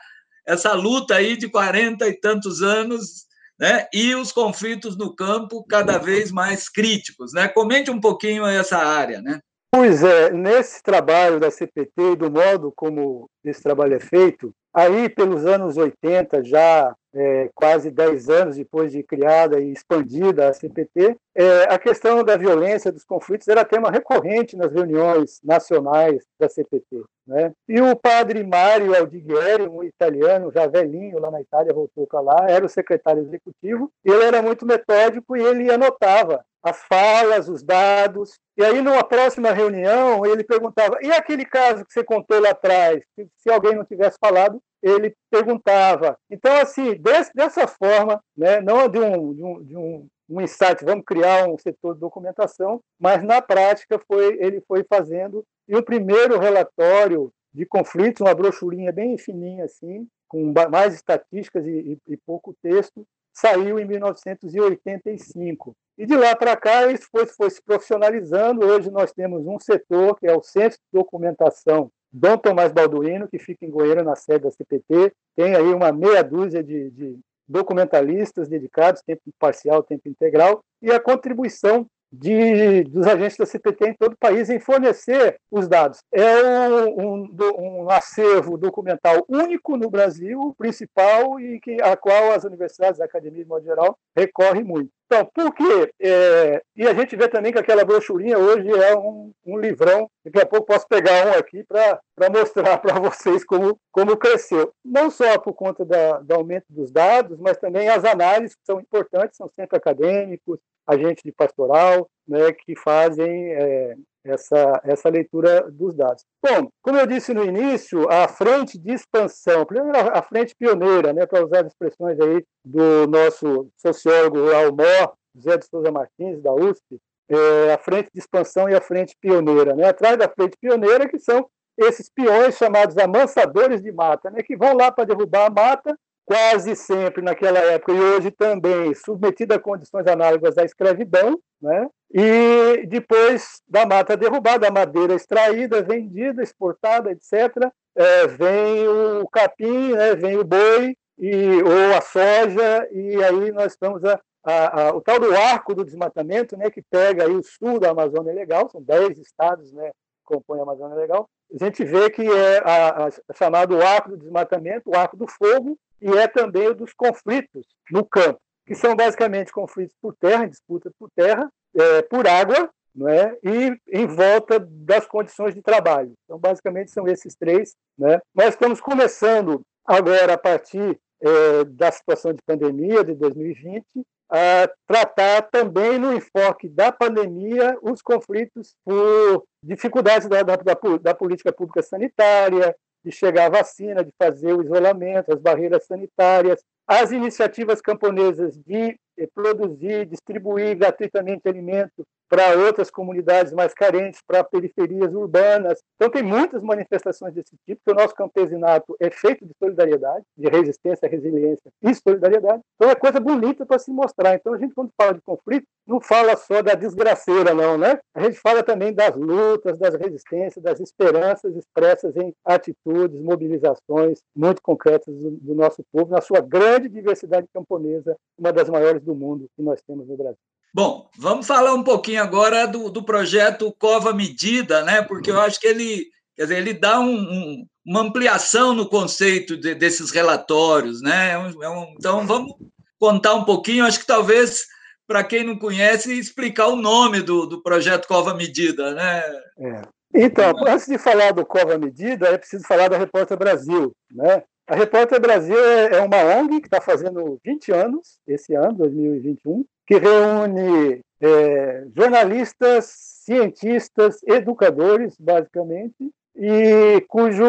essa 0.47 0.73
luta 0.73 1.15
aí 1.15 1.35
de 1.35 1.49
40 1.49 2.07
e 2.07 2.19
tantos 2.19 2.61
anos 2.61 3.25
né? 3.59 3.87
e 3.93 4.13
os 4.15 4.31
conflitos 4.31 4.97
no 4.97 5.15
campo 5.15 5.65
cada 5.65 5.97
vez 5.97 6.31
mais 6.31 6.69
críticos? 6.69 7.33
Né? 7.33 7.47
Comente 7.47 7.89
um 7.89 7.99
pouquinho 7.99 8.45
essa 8.45 8.77
área. 8.77 9.21
Né? 9.21 9.39
Pois 9.71 10.03
é, 10.03 10.31
nesse 10.31 10.81
trabalho 10.81 11.39
da 11.39 11.51
CPT 11.51 12.13
e 12.13 12.15
do 12.15 12.31
modo 12.31 12.71
como 12.75 13.29
esse 13.49 13.61
trabalho 13.61 13.95
é 13.95 13.99
feito, 13.99 14.53
aí 14.73 15.09
pelos 15.09 15.45
anos 15.45 15.77
80, 15.77 16.43
já 16.43 16.93
é, 17.15 17.49
quase 17.55 17.89
10 17.89 18.29
anos 18.29 18.55
depois 18.57 18.91
de 18.91 19.01
criada 19.01 19.59
e 19.61 19.71
expandida 19.71 20.49
a 20.49 20.53
CPT, 20.53 21.15
é, 21.33 21.63
a 21.73 21.79
questão 21.79 22.23
da 22.23 22.35
violência, 22.35 22.91
dos 22.91 23.05
conflitos, 23.05 23.47
era 23.47 23.63
tema 23.63 23.89
recorrente 23.89 24.57
nas 24.57 24.71
reuniões 24.71 25.39
nacionais 25.41 26.25
da 26.37 26.49
CPT. 26.49 27.03
Né? 27.25 27.53
E 27.69 27.79
o 27.79 27.95
padre 27.95 28.43
Mário 28.43 28.95
Aldighieri, 28.95 29.67
um 29.67 29.81
italiano 29.81 30.51
já 30.51 30.67
velhinho 30.67 31.19
lá 31.19 31.31
na 31.31 31.41
Itália, 31.41 31.73
voltou 31.73 32.05
para 32.05 32.19
lá, 32.19 32.45
era 32.49 32.65
o 32.65 32.69
secretário 32.69 33.21
executivo, 33.21 33.89
ele 34.03 34.23
era 34.23 34.41
muito 34.41 34.65
metódico 34.65 35.37
e 35.37 35.41
ele 35.41 35.71
anotava 35.71 36.43
as 36.61 36.81
falas, 36.81 37.47
os 37.47 37.61
dados. 37.61 38.39
E 38.57 38.63
aí, 38.63 38.81
numa 38.81 39.03
próxima 39.03 39.51
reunião, 39.51 40.25
ele 40.25 40.43
perguntava: 40.43 40.97
e 41.01 41.11
aquele 41.11 41.45
caso 41.45 41.85
que 41.85 41.93
você 41.93 42.03
contou 42.03 42.39
lá 42.39 42.49
atrás? 42.49 43.03
Se 43.37 43.49
alguém 43.49 43.75
não 43.75 43.85
tivesse 43.85 44.17
falado, 44.19 44.61
ele 44.81 45.15
perguntava. 45.29 46.17
Então, 46.29 46.55
assim, 46.57 46.95
desse, 46.95 47.31
dessa 47.33 47.67
forma, 47.67 48.21
né, 48.35 48.61
não 48.61 48.87
de 48.87 48.99
um, 48.99 49.33
de 49.33 49.43
um, 49.43 49.63
de 49.63 49.77
um 49.77 50.07
um 50.29 50.41
insight, 50.41 50.83
vamos 50.83 51.05
criar 51.05 51.47
um 51.47 51.57
setor 51.57 51.93
de 51.93 51.99
documentação, 51.99 52.81
mas 52.99 53.23
na 53.23 53.41
prática 53.41 53.99
foi 54.07 54.37
ele 54.39 54.61
foi 54.67 54.83
fazendo 54.83 55.45
e 55.67 55.75
o 55.75 55.83
primeiro 55.83 56.39
relatório 56.39 57.31
de 57.53 57.65
conflitos, 57.65 58.21
uma 58.21 58.35
brochurinha 58.35 58.91
bem 58.91 59.17
fininha 59.17 59.65
assim, 59.65 60.07
com 60.27 60.51
mais 60.69 60.93
estatísticas 60.93 61.65
e, 61.65 61.69
e, 62.07 62.13
e 62.13 62.17
pouco 62.17 62.53
texto, 62.61 63.05
saiu 63.33 63.79
em 63.79 63.85
1985. 63.85 65.75
E 65.97 66.05
de 66.05 66.17
lá 66.17 66.35
para 66.35 66.57
cá 66.57 66.91
isso 66.91 67.07
foi, 67.09 67.25
foi 67.25 67.49
se 67.49 67.61
profissionalizando. 67.63 68.65
Hoje 68.65 68.91
nós 68.91 69.13
temos 69.13 69.47
um 69.47 69.57
setor 69.59 70.19
que 70.19 70.27
é 70.27 70.35
o 70.35 70.41
Centro 70.41 70.77
de 70.77 70.99
Documentação 70.99 71.89
Dom 72.17 72.37
Tomás 72.37 72.71
Balduino, 72.71 73.27
que 73.27 73.37
fica 73.37 73.65
em 73.65 73.69
Goiânia, 73.69 74.01
na 74.01 74.15
sede 74.15 74.45
da 74.45 74.51
CPT. 74.51 75.11
Tem 75.35 75.53
aí 75.53 75.73
uma 75.73 75.91
meia 75.91 76.23
dúzia 76.23 76.63
de, 76.63 76.89
de 76.91 77.19
documentalistas 77.45 78.47
dedicados, 78.47 79.01
tempo 79.05 79.21
parcial, 79.37 79.83
tempo 79.83 80.07
integral, 80.07 80.63
e 80.81 80.89
a 80.91 80.99
contribuição 80.99 81.85
de, 82.09 82.85
dos 82.85 83.05
agentes 83.05 83.37
da 83.37 83.45
CPT 83.45 83.89
em 83.89 83.93
todo 83.95 84.13
o 84.13 84.17
país 84.17 84.49
em 84.49 84.61
fornecer 84.61 85.37
os 85.51 85.67
dados. 85.67 85.99
É 86.09 86.69
um, 86.69 87.27
um, 87.27 87.83
um 87.83 87.89
acervo 87.89 88.57
documental 88.57 89.25
único 89.27 89.75
no 89.75 89.89
Brasil, 89.89 90.55
principal, 90.57 91.37
e 91.37 91.59
que, 91.59 91.81
a 91.81 91.97
qual 91.97 92.31
as 92.31 92.45
universidades, 92.45 93.01
a 93.01 93.05
academia, 93.05 93.43
de 93.43 93.49
modo 93.49 93.65
geral, 93.65 93.97
recorrem 94.15 94.63
muito. 94.63 94.89
Então, 95.05 95.25
por 95.33 95.53
quê? 95.53 95.93
É, 95.99 96.61
e 96.75 96.87
a 96.87 96.93
gente 96.93 97.15
vê 97.15 97.27
também 97.27 97.51
que 97.51 97.59
aquela 97.59 97.85
brochurinha 97.85 98.39
hoje 98.39 98.69
é 98.71 98.97
um, 98.97 99.31
um 99.45 99.59
livrão. 99.59 100.09
Daqui 100.23 100.39
a 100.39 100.45
pouco 100.45 100.65
posso 100.65 100.87
pegar 100.87 101.27
um 101.27 101.39
aqui 101.39 101.63
para 101.63 102.01
mostrar 102.31 102.77
para 102.81 102.99
vocês 102.99 103.43
como, 103.43 103.79
como 103.91 104.17
cresceu. 104.17 104.73
Não 104.83 105.11
só 105.11 105.37
por 105.37 105.53
conta 105.53 105.85
da, 105.85 106.19
do 106.19 106.33
aumento 106.33 106.65
dos 106.69 106.91
dados, 106.91 107.39
mas 107.39 107.57
também 107.57 107.87
as 107.87 108.03
análises 108.03 108.55
que 108.55 108.65
são 108.65 108.79
importantes, 108.79 109.37
são 109.37 109.47
sempre 109.55 109.77
acadêmicos, 109.77 110.59
agentes 110.87 111.23
de 111.23 111.31
pastoral, 111.31 112.09
né, 112.27 112.51
que 112.51 112.75
fazem 112.75 113.53
é, 113.53 113.95
essa, 114.25 114.81
essa 114.83 115.09
leitura 115.09 115.69
dos 115.71 115.95
dados. 115.95 116.25
Bom, 116.43 116.69
como 116.81 116.97
eu 116.97 117.05
disse 117.05 117.33
no 117.33 117.45
início, 117.45 118.09
a 118.11 118.27
frente 118.27 118.77
de 118.77 118.91
expansão, 118.91 119.65
primeiro 119.65 119.97
a 119.97 120.21
frente 120.21 120.55
pioneira, 120.55 121.13
né, 121.13 121.25
para 121.25 121.45
usar 121.45 121.61
as 121.61 121.67
expressões 121.67 122.19
aí 122.19 122.43
do 122.63 123.07
nosso 123.07 123.69
sociólogo 123.77 124.51
Almor, 124.51 125.13
José 125.35 125.57
de 125.57 125.65
Souza 125.67 125.91
Martins, 125.91 126.41
da 126.41 126.51
USP, 126.53 126.99
é, 127.29 127.73
a 127.73 127.77
frente 127.77 128.09
de 128.13 128.19
expansão 128.19 128.69
e 128.69 128.75
a 128.75 128.81
frente 128.81 129.15
pioneira. 129.19 129.75
Né? 129.75 129.87
Atrás 129.87 130.17
da 130.17 130.27
frente 130.27 130.57
pioneira, 130.59 131.07
que 131.07 131.19
são 131.19 131.47
esses 131.77 132.09
peões 132.09 132.57
chamados 132.57 132.97
amansadores 132.97 133.81
de 133.81 133.91
mata, 133.91 134.31
né, 134.31 134.41
que 134.41 134.55
vão 134.55 134.75
lá 134.75 134.91
para 134.91 135.05
derrubar 135.05 135.47
a 135.47 135.49
mata 135.49 135.97
quase 136.25 136.75
sempre 136.75 137.21
naquela 137.21 137.59
época 137.59 137.93
e 137.93 137.99
hoje 137.99 138.31
também 138.31 138.93
submetida 138.95 139.55
a 139.55 139.59
condições 139.59 140.07
análogas 140.07 140.57
à 140.57 140.63
escravidão, 140.63 141.39
né? 141.61 141.87
e 142.11 142.85
depois 142.87 143.61
da 143.67 143.85
mata 143.85 144.17
derrubada, 144.17 144.67
a 144.67 144.71
madeira 144.71 145.13
extraída, 145.13 145.83
vendida, 145.83 146.41
exportada, 146.41 147.11
etc., 147.11 147.69
é, 147.97 148.27
vem 148.27 148.87
o 148.87 149.27
capim, 149.27 149.93
né? 149.93 150.15
vem 150.15 150.37
o 150.37 150.43
boi, 150.43 150.95
e, 151.17 151.63
ou 151.63 151.95
a 151.95 152.01
soja, 152.01 152.87
e 152.91 153.23
aí 153.23 153.51
nós 153.51 153.71
estamos 153.71 154.03
a, 154.03 154.19
a, 154.43 154.81
a, 154.81 154.95
o 154.95 155.01
tal 155.01 155.19
do 155.19 155.33
arco 155.35 155.73
do 155.73 155.85
desmatamento, 155.85 156.57
né, 156.57 156.69
que 156.69 156.81
pega 156.81 157.23
aí 157.23 157.31
o 157.31 157.43
sul 157.43 157.79
da 157.79 157.91
Amazônia 157.91 158.33
Legal, 158.33 158.69
são 158.69 158.81
10 158.81 159.17
estados 159.17 159.71
né, 159.71 159.89
que 159.89 160.25
compõem 160.25 160.59
a 160.59 160.63
Amazônia 160.63 160.95
Legal, 160.95 161.27
a 161.53 161.65
gente 161.65 161.83
vê 161.83 162.09
que 162.09 162.21
é 162.21 162.57
a, 162.59 163.07
a, 163.07 163.33
chamado 163.33 163.81
arco 163.81 164.09
do 164.09 164.17
desmatamento, 164.17 164.89
o 164.89 164.95
arco 164.95 165.15
do 165.15 165.27
fogo, 165.27 165.77
e 166.01 166.09
é 166.09 166.27
também 166.27 166.67
o 166.67 166.75
dos 166.75 166.93
conflitos 166.93 167.65
no 167.91 168.05
campo, 168.05 168.39
que 168.65 168.75
são 168.75 168.95
basicamente 168.95 169.51
conflitos 169.51 169.95
por 170.01 170.15
terra, 170.15 170.47
disputas 170.47 170.91
por 170.99 171.09
terra, 171.15 171.49
é, 171.75 172.01
por 172.03 172.27
água, 172.27 172.69
não 172.93 173.09
é? 173.09 173.37
e 173.43 173.77
em 173.89 174.07
volta 174.07 174.59
das 174.59 175.05
condições 175.05 175.53
de 175.53 175.61
trabalho. 175.61 176.13
Então, 176.23 176.39
basicamente, 176.39 176.91
são 176.91 177.07
esses 177.07 177.35
três. 177.35 177.75
Né? 177.97 178.19
Nós 178.33 178.49
estamos 178.49 178.79
começando 178.79 179.61
agora, 179.85 180.33
a 180.33 180.37
partir 180.37 180.97
é, 181.21 181.63
da 181.65 181.91
situação 181.91 182.33
de 182.33 182.41
pandemia 182.45 183.03
de 183.03 183.13
2020, 183.13 183.85
a 184.29 184.69
tratar 184.87 185.43
também 185.43 185.99
no 185.99 186.13
enfoque 186.13 186.67
da 186.67 186.91
pandemia 186.91 187.77
os 187.81 188.01
conflitos 188.01 188.75
por 188.83 189.45
dificuldades 189.61 190.27
da, 190.27 190.41
da, 190.43 190.57
da 191.01 191.13
política 191.13 191.53
pública 191.53 191.81
sanitária, 191.81 192.75
de 193.05 193.11
chegar 193.11 193.45
a 193.45 193.49
vacina, 193.49 194.03
de 194.03 194.11
fazer 194.17 194.51
o 194.53 194.63
isolamento, 194.63 195.31
as 195.31 195.39
barreiras 195.39 195.85
sanitárias, 195.85 196.63
as 196.87 197.11
iniciativas 197.11 197.79
camponesas 197.79 198.57
de 198.57 198.99
eh, 199.17 199.27
produzir, 199.33 200.07
distribuir 200.07 200.75
gratuitamente 200.75 201.47
alimento 201.47 202.03
para 202.35 202.53
outras 202.59 202.91
comunidades 202.91 203.53
mais 203.53 203.73
carentes, 203.73 204.19
para 204.27 204.43
periferias 204.43 205.13
urbanas. 205.13 205.79
Então, 205.95 206.09
tem 206.09 206.21
muitas 206.21 206.61
manifestações 206.61 207.33
desse 207.33 207.55
tipo, 207.65 207.81
que 207.81 207.91
o 207.93 207.95
nosso 207.95 208.13
campesinato 208.13 208.93
é 208.99 209.09
feito 209.09 209.45
de 209.45 209.53
solidariedade, 209.57 210.25
de 210.37 210.49
resistência, 210.49 211.07
resiliência 211.07 211.71
e 211.81 211.95
solidariedade. 211.95 212.61
Então, 212.75 212.91
é 212.91 212.95
coisa 212.95 213.21
bonita 213.21 213.65
para 213.65 213.79
se 213.79 213.89
mostrar. 213.89 214.35
Então, 214.35 214.53
a 214.53 214.57
gente, 214.57 214.75
quando 214.75 214.91
fala 214.97 215.13
de 215.13 215.21
conflito, 215.21 215.65
não 215.87 216.01
fala 216.01 216.35
só 216.35 216.61
da 216.61 216.73
desgraceira, 216.73 217.53
não, 217.53 217.77
né? 217.77 217.99
A 218.13 218.23
gente 218.23 218.37
fala 218.37 218.61
também 218.61 218.91
das 218.91 219.15
lutas, 219.15 219.79
das 219.79 219.95
resistências, 219.95 220.61
das 220.61 220.81
esperanças 220.81 221.55
expressas 221.55 222.17
em 222.17 222.33
atitudes, 222.43 223.21
mobilizações 223.21 224.19
muito 224.35 224.61
concretas 224.61 225.15
do, 225.15 225.31
do 225.31 225.55
nosso 225.55 225.81
povo, 225.89 226.11
na 226.11 226.19
sua 226.19 226.41
grande 226.41 226.89
diversidade 226.89 227.47
camponesa, 227.53 228.17
uma 228.37 228.51
das 228.51 228.69
maiores 228.69 229.01
do 229.01 229.15
mundo 229.15 229.47
que 229.55 229.63
nós 229.63 229.81
temos 229.87 230.05
no 230.05 230.17
Brasil. 230.17 230.35
Bom, 230.75 231.09
vamos 231.17 231.47
falar 231.47 231.73
um 231.73 231.81
pouquinho 231.81 232.21
agora 232.21 232.67
do, 232.67 232.89
do 232.89 233.01
projeto 233.01 233.73
Cova 233.79 234.13
Medida, 234.13 234.83
né? 234.83 235.01
Porque 235.01 235.31
eu 235.31 235.39
acho 235.39 235.57
que 235.57 235.67
ele, 235.67 236.05
quer 236.35 236.43
dizer, 236.43 236.57
ele 236.57 236.73
dá 236.73 236.99
um, 236.99 237.15
um, 237.15 237.65
uma 237.85 238.01
ampliação 238.01 238.73
no 238.73 238.85
conceito 238.85 239.55
de, 239.55 239.73
desses 239.73 240.11
relatórios, 240.11 241.01
né? 241.01 241.31
É 241.31 241.37
um, 241.37 241.63
é 241.63 241.93
então 241.97 242.27
vamos 242.27 242.55
contar 242.99 243.35
um 243.35 243.45
pouquinho, 243.45 243.85
acho 243.85 244.01
que 244.01 244.05
talvez 244.05 244.65
para 245.07 245.23
quem 245.23 245.45
não 245.45 245.57
conhece, 245.57 246.11
explicar 246.19 246.67
o 246.67 246.75
nome 246.75 247.21
do, 247.21 247.45
do 247.45 247.63
projeto 247.63 248.05
Cova 248.05 248.33
Medida, 248.33 248.93
né? 248.93 249.23
É. 249.57 249.81
Então, 250.13 250.53
antes 250.67 250.87
de 250.87 250.97
falar 250.97 251.31
do 251.31 251.45
Cova 251.45 251.77
Medida, 251.77 252.27
é 252.27 252.37
preciso 252.37 252.67
falar 252.67 252.89
da 252.89 252.97
Repórter 252.97 253.37
Brasil, 253.37 253.93
né? 254.11 254.43
A 254.67 254.75
Repórter 254.75 255.21
Brasil 255.21 255.57
é, 255.57 255.99
é 255.99 256.01
uma 256.01 256.21
ONG 256.37 256.59
que 256.59 256.67
está 256.67 256.81
fazendo 256.81 257.39
20 257.45 257.71
anos, 257.71 258.19
esse 258.27 258.53
ano, 258.53 258.73
2021, 258.73 259.63
que 259.85 259.97
reúne 259.97 261.01
é, 261.21 261.85
jornalistas, 261.95 262.85
cientistas, 263.25 264.21
educadores, 264.23 265.15
basicamente, 265.19 266.11
e 266.35 267.01
cujo 267.07 267.45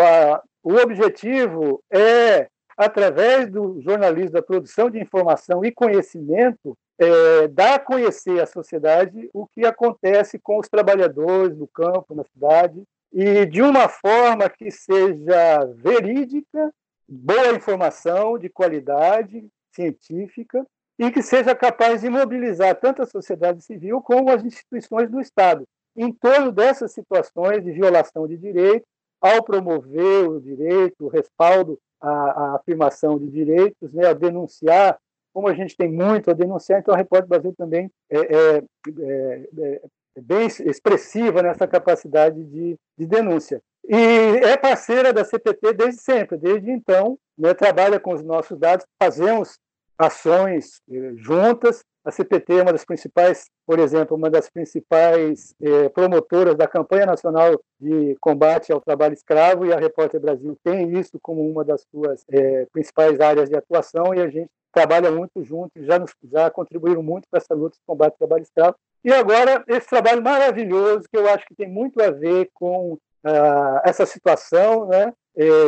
a, 0.00 0.42
o 0.62 0.74
objetivo 0.76 1.82
é, 1.90 2.48
através 2.76 3.50
do 3.50 3.80
jornalismo, 3.80 4.32
da 4.32 4.42
produção 4.42 4.90
de 4.90 5.00
informação 5.00 5.64
e 5.64 5.72
conhecimento, 5.72 6.76
é, 6.98 7.48
dar 7.48 7.74
a 7.74 7.78
conhecer 7.78 8.40
à 8.40 8.46
sociedade 8.46 9.28
o 9.32 9.46
que 9.46 9.66
acontece 9.66 10.38
com 10.38 10.58
os 10.58 10.68
trabalhadores 10.68 11.56
do 11.56 11.66
campo, 11.66 12.14
na 12.14 12.24
cidade, 12.24 12.82
e 13.12 13.46
de 13.46 13.62
uma 13.62 13.88
forma 13.88 14.48
que 14.48 14.70
seja 14.70 15.64
verídica, 15.76 16.72
boa 17.08 17.54
informação, 17.54 18.38
de 18.38 18.48
qualidade 18.48 19.46
científica, 19.72 20.64
e 20.98 21.10
que 21.10 21.22
seja 21.22 21.54
capaz 21.54 22.02
de 22.02 22.08
mobilizar 22.08 22.74
tanto 22.76 23.02
a 23.02 23.06
sociedade 23.06 23.62
civil 23.62 24.00
como 24.00 24.30
as 24.30 24.44
instituições 24.44 25.10
do 25.10 25.20
Estado 25.20 25.66
em 25.96 26.12
torno 26.12 26.50
dessas 26.50 26.92
situações 26.92 27.62
de 27.62 27.70
violação 27.70 28.26
de 28.26 28.36
direitos, 28.36 28.88
ao 29.20 29.42
promover 29.42 30.28
o 30.28 30.40
direito, 30.40 31.06
o 31.06 31.08
respaldo 31.08 31.78
à, 32.00 32.10
à 32.10 32.56
afirmação 32.56 33.18
de 33.18 33.28
direitos, 33.28 33.92
né, 33.92 34.06
a 34.06 34.12
denunciar, 34.12 34.98
como 35.32 35.48
a 35.48 35.54
gente 35.54 35.76
tem 35.76 35.90
muito 35.90 36.30
a 36.30 36.34
denunciar, 36.34 36.80
então 36.80 36.94
a 36.94 36.96
Repórter 36.96 37.28
Brasil 37.28 37.54
também 37.56 37.90
é, 38.10 38.18
é, 38.18 38.62
é, 39.00 39.80
é 40.16 40.20
bem 40.20 40.46
expressiva 40.46 41.42
nessa 41.42 41.66
capacidade 41.66 42.42
de, 42.44 42.76
de 42.98 43.06
denúncia. 43.06 43.60
E 43.86 43.96
é 43.96 44.56
parceira 44.56 45.12
da 45.12 45.24
CPT 45.24 45.72
desde 45.74 46.00
sempre, 46.00 46.36
desde 46.36 46.70
então, 46.70 47.18
né, 47.36 47.54
trabalha 47.54 47.98
com 47.98 48.12
os 48.12 48.22
nossos 48.22 48.58
dados, 48.58 48.86
fazemos 49.02 49.58
ações 49.98 50.80
eh, 50.90 51.12
juntas. 51.16 51.84
A 52.04 52.10
CPT 52.10 52.58
é 52.58 52.62
uma 52.62 52.72
das 52.72 52.84
principais, 52.84 53.46
por 53.66 53.78
exemplo, 53.78 54.16
uma 54.16 54.28
das 54.28 54.50
principais 54.50 55.54
eh, 55.60 55.88
promotoras 55.88 56.54
da 56.54 56.68
campanha 56.68 57.06
nacional 57.06 57.58
de 57.80 58.14
combate 58.20 58.72
ao 58.72 58.80
trabalho 58.80 59.14
escravo 59.14 59.64
e 59.64 59.72
a 59.72 59.78
Repórter 59.78 60.20
Brasil 60.20 60.58
tem 60.62 60.98
isso 60.98 61.18
como 61.22 61.48
uma 61.48 61.64
das 61.64 61.86
suas 61.90 62.24
eh, 62.30 62.66
principais 62.72 63.20
áreas 63.20 63.48
de 63.48 63.56
atuação 63.56 64.14
e 64.14 64.20
a 64.20 64.28
gente 64.28 64.50
trabalha 64.72 65.10
muito 65.10 65.42
junto, 65.42 65.70
já, 65.76 65.98
nos, 65.98 66.12
já 66.24 66.50
contribuíram 66.50 67.02
muito 67.02 67.26
para 67.30 67.38
essa 67.38 67.54
luta 67.54 67.76
de 67.76 67.82
combate 67.86 68.12
ao 68.12 68.18
trabalho 68.18 68.42
escravo. 68.42 68.76
E 69.04 69.12
agora, 69.12 69.64
esse 69.68 69.88
trabalho 69.88 70.22
maravilhoso, 70.22 71.08
que 71.08 71.16
eu 71.16 71.28
acho 71.28 71.46
que 71.46 71.54
tem 71.54 71.68
muito 71.68 72.02
a 72.02 72.10
ver 72.10 72.50
com 72.52 72.98
ah, 73.22 73.82
essa 73.84 74.04
situação 74.04 74.88
né, 74.88 75.12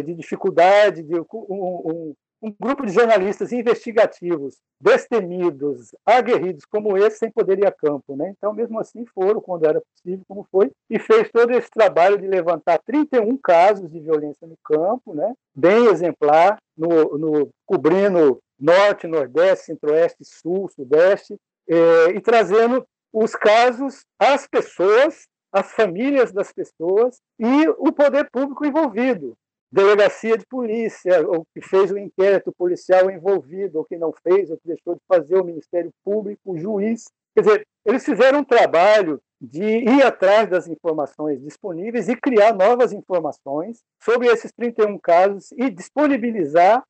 de 0.05 0.15
dificuldade, 0.15 1.03
de 1.03 1.15
um, 1.15 1.25
um, 1.31 2.15
um 2.47 2.55
grupo 2.61 2.87
de 2.87 2.93
jornalistas 2.93 3.51
investigativos, 3.51 4.59
destemidos, 4.81 5.93
aguerridos 6.05 6.65
como 6.65 6.97
esse, 6.97 7.19
sem 7.19 7.31
poder 7.31 7.59
ir 7.59 7.67
a 7.67 7.73
campo. 7.73 8.15
Né? 8.15 8.33
Então, 8.37 8.53
mesmo 8.53 8.79
assim, 8.79 9.05
foram, 9.07 9.41
quando 9.41 9.67
era 9.67 9.81
possível, 9.81 10.25
como 10.29 10.47
foi, 10.51 10.71
e 10.89 10.99
fez 10.99 11.29
todo 11.31 11.51
esse 11.53 11.69
trabalho 11.69 12.17
de 12.17 12.27
levantar 12.29 12.79
31 12.79 13.37
casos 13.39 13.91
de 13.91 13.99
violência 13.99 14.47
no 14.47 14.57
campo, 14.65 15.13
né? 15.13 15.35
bem 15.53 15.87
exemplar, 15.87 16.59
no, 16.77 17.19
no 17.19 17.51
cobrindo 17.65 18.39
norte, 18.59 19.09
nordeste, 19.09 19.67
centro-oeste, 19.67 20.25
sul, 20.25 20.69
sudeste, 20.69 21.37
eh, 21.69 22.11
e 22.15 22.21
trazendo 22.21 22.87
os 23.13 23.35
casos 23.35 24.05
às 24.19 24.47
pessoas, 24.47 25.27
às 25.53 25.73
famílias 25.73 26.33
das 26.33 26.53
pessoas 26.53 27.19
e 27.39 27.69
o 27.79 27.93
poder 27.93 28.31
público 28.31 28.65
envolvido 28.65 29.37
delegacia 29.71 30.37
de 30.37 30.47
polícia, 30.47 31.27
ou 31.27 31.47
que 31.55 31.61
fez 31.61 31.91
o 31.91 31.99
inquérito 31.99 32.53
policial 32.57 33.11
envolvido, 33.11 33.79
ou 33.79 33.85
que 33.85 33.97
não 33.97 34.13
fez, 34.13 34.51
ou 34.51 34.57
que 34.57 34.69
deixou 34.69 34.95
de 34.95 35.01
fazer, 35.09 35.37
o 35.37 35.45
Ministério 35.45 35.91
Público, 36.05 36.41
o 36.45 36.59
juiz. 36.59 37.05
Quer 37.35 37.43
dizer, 37.43 37.67
eles 37.85 38.05
fizeram 38.05 38.41
um 38.41 38.45
trabalho 38.45 39.21
de 39.41 39.63
ir 39.63 40.03
atrás 40.03 40.49
das 40.49 40.67
informações 40.67 41.43
disponíveis 41.43 42.09
e 42.09 42.17
criar 42.17 42.55
novas 42.55 42.93
informações 42.93 43.83
sobre 44.03 44.29
esses 44.29 44.51
31 44.53 44.99
casos 44.99 45.53
e 45.53 45.69
disponibilizar 45.69 46.83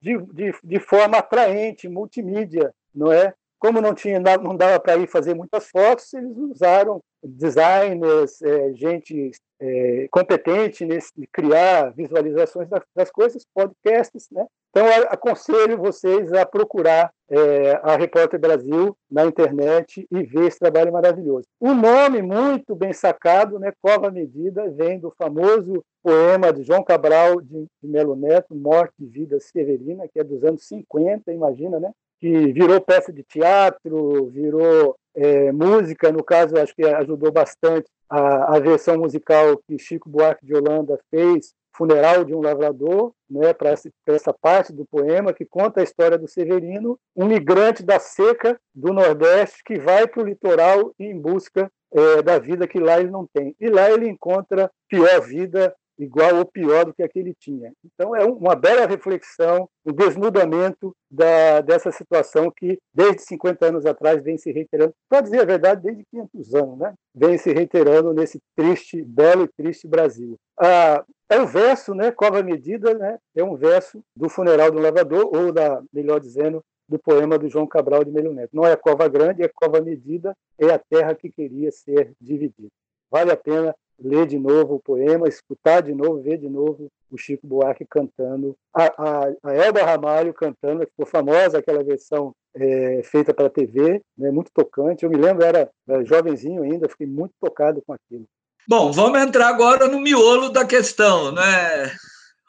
de, 0.00 0.18
de, 0.32 0.52
de 0.62 0.80
forma 0.80 1.18
atraente, 1.18 1.88
multimídia, 1.88 2.72
não 2.94 3.12
é? 3.12 3.34
Como 3.62 3.80
não 3.80 3.94
tinha 3.94 4.18
não 4.18 4.56
dava 4.56 4.80
para 4.80 4.96
ir 4.96 5.06
fazer 5.06 5.34
muitas 5.34 5.68
fotos, 5.70 6.12
eles 6.14 6.36
usaram 6.36 7.00
designers, 7.22 8.42
é, 8.42 8.74
gente 8.74 9.30
é, 9.60 10.08
competente 10.10 10.84
nesse 10.84 11.12
criar 11.32 11.92
visualizações 11.94 12.68
das, 12.68 12.82
das, 12.92 13.08
coisas, 13.08 13.46
podcasts, 13.54 14.26
né? 14.32 14.44
Então 14.70 14.84
aconselho 15.08 15.78
vocês 15.78 16.32
a 16.32 16.44
procurar 16.44 17.12
é, 17.30 17.78
a 17.84 17.94
Repórter 17.94 18.40
Brasil 18.40 18.96
na 19.08 19.26
internet 19.26 20.08
e 20.10 20.22
ver 20.24 20.48
esse 20.48 20.58
trabalho 20.58 20.92
maravilhoso. 20.92 21.46
O 21.60 21.72
nome 21.72 22.20
muito 22.20 22.74
bem 22.74 22.92
sacado, 22.92 23.60
né? 23.60 23.72
Cova 23.80 24.10
Medida, 24.10 24.68
vem 24.72 24.98
do 24.98 25.14
famoso 25.16 25.84
poema 26.02 26.52
de 26.52 26.64
João 26.64 26.82
Cabral 26.82 27.40
de, 27.40 27.64
de 27.80 27.88
Melo 27.88 28.16
Neto, 28.16 28.56
Morte 28.56 28.94
e 28.98 29.06
Vida 29.06 29.38
Severina, 29.38 30.08
que 30.08 30.18
é 30.18 30.24
dos 30.24 30.42
anos 30.42 30.66
50, 30.66 31.32
imagina, 31.32 31.78
né? 31.78 31.92
Que 32.22 32.52
virou 32.52 32.80
peça 32.80 33.12
de 33.12 33.24
teatro, 33.24 34.26
virou 34.26 34.96
é, 35.12 35.50
música, 35.50 36.12
no 36.12 36.22
caso, 36.22 36.56
acho 36.56 36.72
que 36.72 36.84
ajudou 36.84 37.32
bastante 37.32 37.90
a, 38.08 38.56
a, 38.56 38.60
versão 38.60 38.96
musical 38.96 39.58
que 39.66 39.76
Chico 39.76 40.08
Buarque 40.08 40.46
de 40.46 40.54
Holanda 40.54 41.00
fez, 41.10 41.52
Funeral 41.74 42.22
de 42.22 42.32
um 42.32 42.40
Lavrador, 42.40 43.12
né, 43.28 43.52
para 43.52 43.70
essa, 43.70 44.32
parte 44.32 44.72
do 44.72 44.84
poema 44.84 45.32
que 45.32 45.44
conta 45.44 45.80
a 45.80 45.82
história 45.82 46.16
do 46.16 46.28
Severino, 46.28 46.96
um 47.16 47.26
migrante 47.26 47.82
da 47.82 47.98
seca 47.98 48.56
do 48.72 48.92
Nordeste 48.92 49.64
que 49.64 49.80
vai 49.80 50.06
para 50.06 50.22
o 50.22 50.26
litoral 50.26 50.94
em 51.00 51.18
busca 51.18 51.68
é, 51.92 52.22
da 52.22 52.38
vida 52.38 52.68
que 52.68 52.78
lá 52.78 53.00
ele 53.00 53.10
não 53.10 53.26
tem. 53.26 53.56
E 53.58 53.68
lá 53.68 53.90
ele 53.90 54.08
encontra 54.08 54.70
pior 54.88 55.20
vida 55.22 55.74
igual 55.98 56.36
ou 56.36 56.44
pior 56.44 56.84
do 56.84 56.94
que 56.94 57.02
aquele 57.02 57.34
tinha. 57.34 57.72
Então, 57.84 58.14
é 58.14 58.24
uma 58.24 58.54
bela 58.54 58.86
reflexão, 58.86 59.68
o 59.84 59.90
um 59.90 59.92
desnudamento 59.94 60.94
da, 61.10 61.60
dessa 61.60 61.90
situação 61.90 62.50
que, 62.50 62.78
desde 62.94 63.22
50 63.22 63.66
anos 63.66 63.86
atrás, 63.86 64.22
vem 64.22 64.36
se 64.38 64.50
reiterando, 64.50 64.94
para 65.08 65.20
dizer 65.20 65.40
a 65.40 65.44
verdade, 65.44 65.82
desde 65.82 66.04
500 66.10 66.54
anos, 66.54 66.78
né? 66.78 66.94
vem 67.14 67.38
se 67.38 67.52
reiterando 67.52 68.12
nesse 68.12 68.38
triste, 68.56 69.02
belo 69.02 69.44
e 69.44 69.62
triste 69.62 69.86
Brasil. 69.86 70.36
Ah, 70.58 71.04
é 71.28 71.40
o 71.40 71.46
verso, 71.46 71.94
né? 71.94 72.10
Cova 72.10 72.42
Medida, 72.42 72.94
né? 72.94 73.18
é 73.34 73.42
um 73.42 73.56
verso 73.56 74.02
do 74.16 74.28
Funeral 74.28 74.70
do 74.70 74.78
Lavrador, 74.78 75.28
ou, 75.34 75.52
da, 75.52 75.82
melhor 75.92 76.20
dizendo, 76.20 76.62
do 76.88 76.98
poema 76.98 77.38
do 77.38 77.48
João 77.48 77.66
Cabral 77.66 78.04
de 78.04 78.10
Melho 78.10 78.32
Neto. 78.32 78.50
Não 78.52 78.66
é 78.66 78.76
cova 78.76 79.08
grande, 79.08 79.42
é 79.42 79.48
cova 79.48 79.80
medida, 79.80 80.34
é 80.58 80.70
a 80.70 80.78
terra 80.78 81.14
que 81.14 81.30
queria 81.30 81.70
ser 81.70 82.12
dividida. 82.20 82.68
Vale 83.10 83.30
a 83.30 83.36
pena 83.36 83.74
ler 83.98 84.26
de 84.26 84.38
novo 84.38 84.74
o 84.74 84.80
poema, 84.80 85.28
escutar 85.28 85.80
de 85.82 85.94
novo, 85.94 86.22
ver 86.22 86.38
de 86.38 86.48
novo 86.48 86.88
o 87.10 87.18
Chico 87.18 87.46
Buarque 87.46 87.84
cantando, 87.84 88.56
a, 88.74 88.84
a, 88.84 89.32
a 89.44 89.54
Elba 89.54 89.82
Ramalho 89.82 90.32
cantando, 90.32 90.86
ficou 90.86 91.06
famosa 91.06 91.58
aquela 91.58 91.84
versão 91.84 92.34
é, 92.54 93.02
feita 93.04 93.34
para 93.34 93.50
TV, 93.50 94.00
né, 94.16 94.30
muito 94.30 94.50
tocante. 94.52 95.04
Eu 95.04 95.10
me 95.10 95.16
lembro, 95.16 95.44
era, 95.44 95.70
era 95.88 96.04
jovenzinho 96.04 96.62
ainda, 96.62 96.88
fiquei 96.88 97.06
muito 97.06 97.34
tocado 97.40 97.82
com 97.86 97.92
aquilo. 97.92 98.26
Bom, 98.68 98.92
vamos 98.92 99.20
entrar 99.20 99.48
agora 99.48 99.88
no 99.88 100.00
miolo 100.00 100.48
da 100.48 100.64
questão, 100.64 101.32
né, 101.32 101.92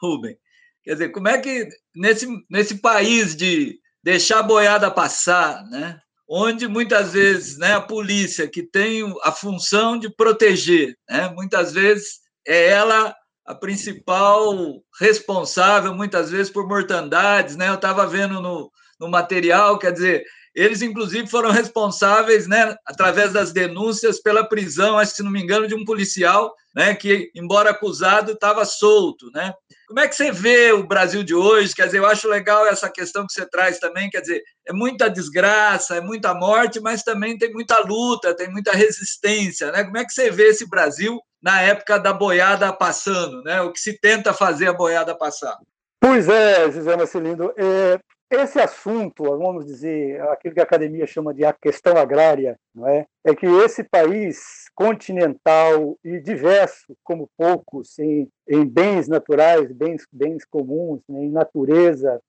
Rubem? 0.00 0.36
Quer 0.82 0.92
dizer, 0.92 1.08
como 1.10 1.28
é 1.28 1.38
que 1.38 1.68
nesse, 1.94 2.26
nesse 2.48 2.76
país 2.76 3.34
de 3.34 3.78
deixar 4.02 4.40
a 4.40 4.42
boiada 4.42 4.90
passar, 4.90 5.64
né? 5.70 5.98
Onde 6.28 6.66
muitas 6.66 7.12
vezes 7.12 7.58
né, 7.58 7.74
a 7.74 7.80
polícia, 7.80 8.48
que 8.48 8.62
tem 8.62 9.02
a 9.22 9.30
função 9.30 9.98
de 9.98 10.08
proteger, 10.08 10.96
né, 11.08 11.28
muitas 11.34 11.72
vezes 11.72 12.20
é 12.46 12.68
ela 12.70 13.14
a 13.46 13.54
principal 13.54 14.82
responsável, 14.98 15.94
muitas 15.94 16.30
vezes, 16.30 16.50
por 16.50 16.66
mortandades. 16.66 17.56
Né? 17.56 17.68
Eu 17.68 17.74
estava 17.74 18.06
vendo 18.06 18.40
no, 18.40 18.70
no 18.98 19.08
material, 19.08 19.78
quer 19.78 19.92
dizer, 19.92 20.24
eles, 20.54 20.80
inclusive, 20.82 21.26
foram 21.26 21.50
responsáveis, 21.50 22.46
né, 22.46 22.74
através 22.86 23.32
das 23.32 23.52
denúncias, 23.52 24.20
pela 24.22 24.48
prisão, 24.48 24.98
acho 24.98 25.10
que, 25.10 25.16
se 25.18 25.22
não 25.22 25.30
me 25.30 25.42
engano, 25.42 25.66
de 25.66 25.74
um 25.74 25.84
policial, 25.84 26.54
né, 26.74 26.94
que, 26.94 27.30
embora 27.34 27.70
acusado, 27.70 28.32
estava 28.32 28.64
solto. 28.64 29.30
Né? 29.32 29.52
Como 29.86 30.00
é 30.00 30.08
que 30.08 30.16
você 30.16 30.32
vê 30.32 30.72
o 30.72 30.86
Brasil 30.86 31.22
de 31.22 31.34
hoje? 31.34 31.74
Quer 31.74 31.86
dizer, 31.86 31.98
eu 31.98 32.06
acho 32.06 32.28
legal 32.28 32.66
essa 32.66 32.90
questão 32.90 33.26
que 33.26 33.32
você 33.32 33.48
traz 33.48 33.78
também, 33.78 34.10
quer 34.10 34.20
dizer, 34.20 34.42
é 34.66 34.72
muita 34.72 35.08
desgraça, 35.08 35.96
é 35.96 36.00
muita 36.00 36.34
morte, 36.34 36.80
mas 36.80 37.02
também 37.02 37.38
tem 37.38 37.52
muita 37.52 37.78
luta, 37.78 38.34
tem 38.34 38.50
muita 38.50 38.72
resistência. 38.72 39.70
Né? 39.70 39.84
Como 39.84 39.98
é 39.98 40.04
que 40.04 40.12
você 40.12 40.30
vê 40.30 40.48
esse 40.48 40.68
Brasil 40.68 41.20
na 41.42 41.60
época 41.60 41.98
da 41.98 42.12
boiada 42.12 42.72
passando, 42.72 43.42
né? 43.42 43.60
o 43.60 43.72
que 43.72 43.78
se 43.78 43.98
tenta 44.00 44.32
fazer 44.32 44.68
a 44.68 44.72
boiada 44.72 45.16
passar? 45.16 45.56
Pois 46.00 46.28
é, 46.28 46.70
José 46.70 46.96
Marcelino. 46.96 47.52
É, 47.56 47.98
esse 48.34 48.60
assunto, 48.60 49.24
vamos 49.24 49.66
dizer, 49.66 50.20
aquilo 50.28 50.54
que 50.54 50.60
a 50.60 50.64
academia 50.64 51.06
chama 51.06 51.34
de 51.34 51.44
a 51.44 51.52
questão 51.52 51.96
agrária, 51.96 52.58
não 52.74 52.86
é? 52.88 53.06
é 53.24 53.34
que 53.34 53.46
esse 53.46 53.84
país 53.84 54.70
continental 54.74 55.96
e 56.04 56.20
diverso, 56.20 56.96
como 57.02 57.28
poucos, 57.36 57.98
em, 57.98 58.28
em 58.48 58.64
bens 58.64 59.08
naturais, 59.08 59.70
bens, 59.72 60.06
bens 60.12 60.44
comuns, 60.44 61.00
né? 61.08 61.24
em 61.24 61.30
natureza, 61.30 62.20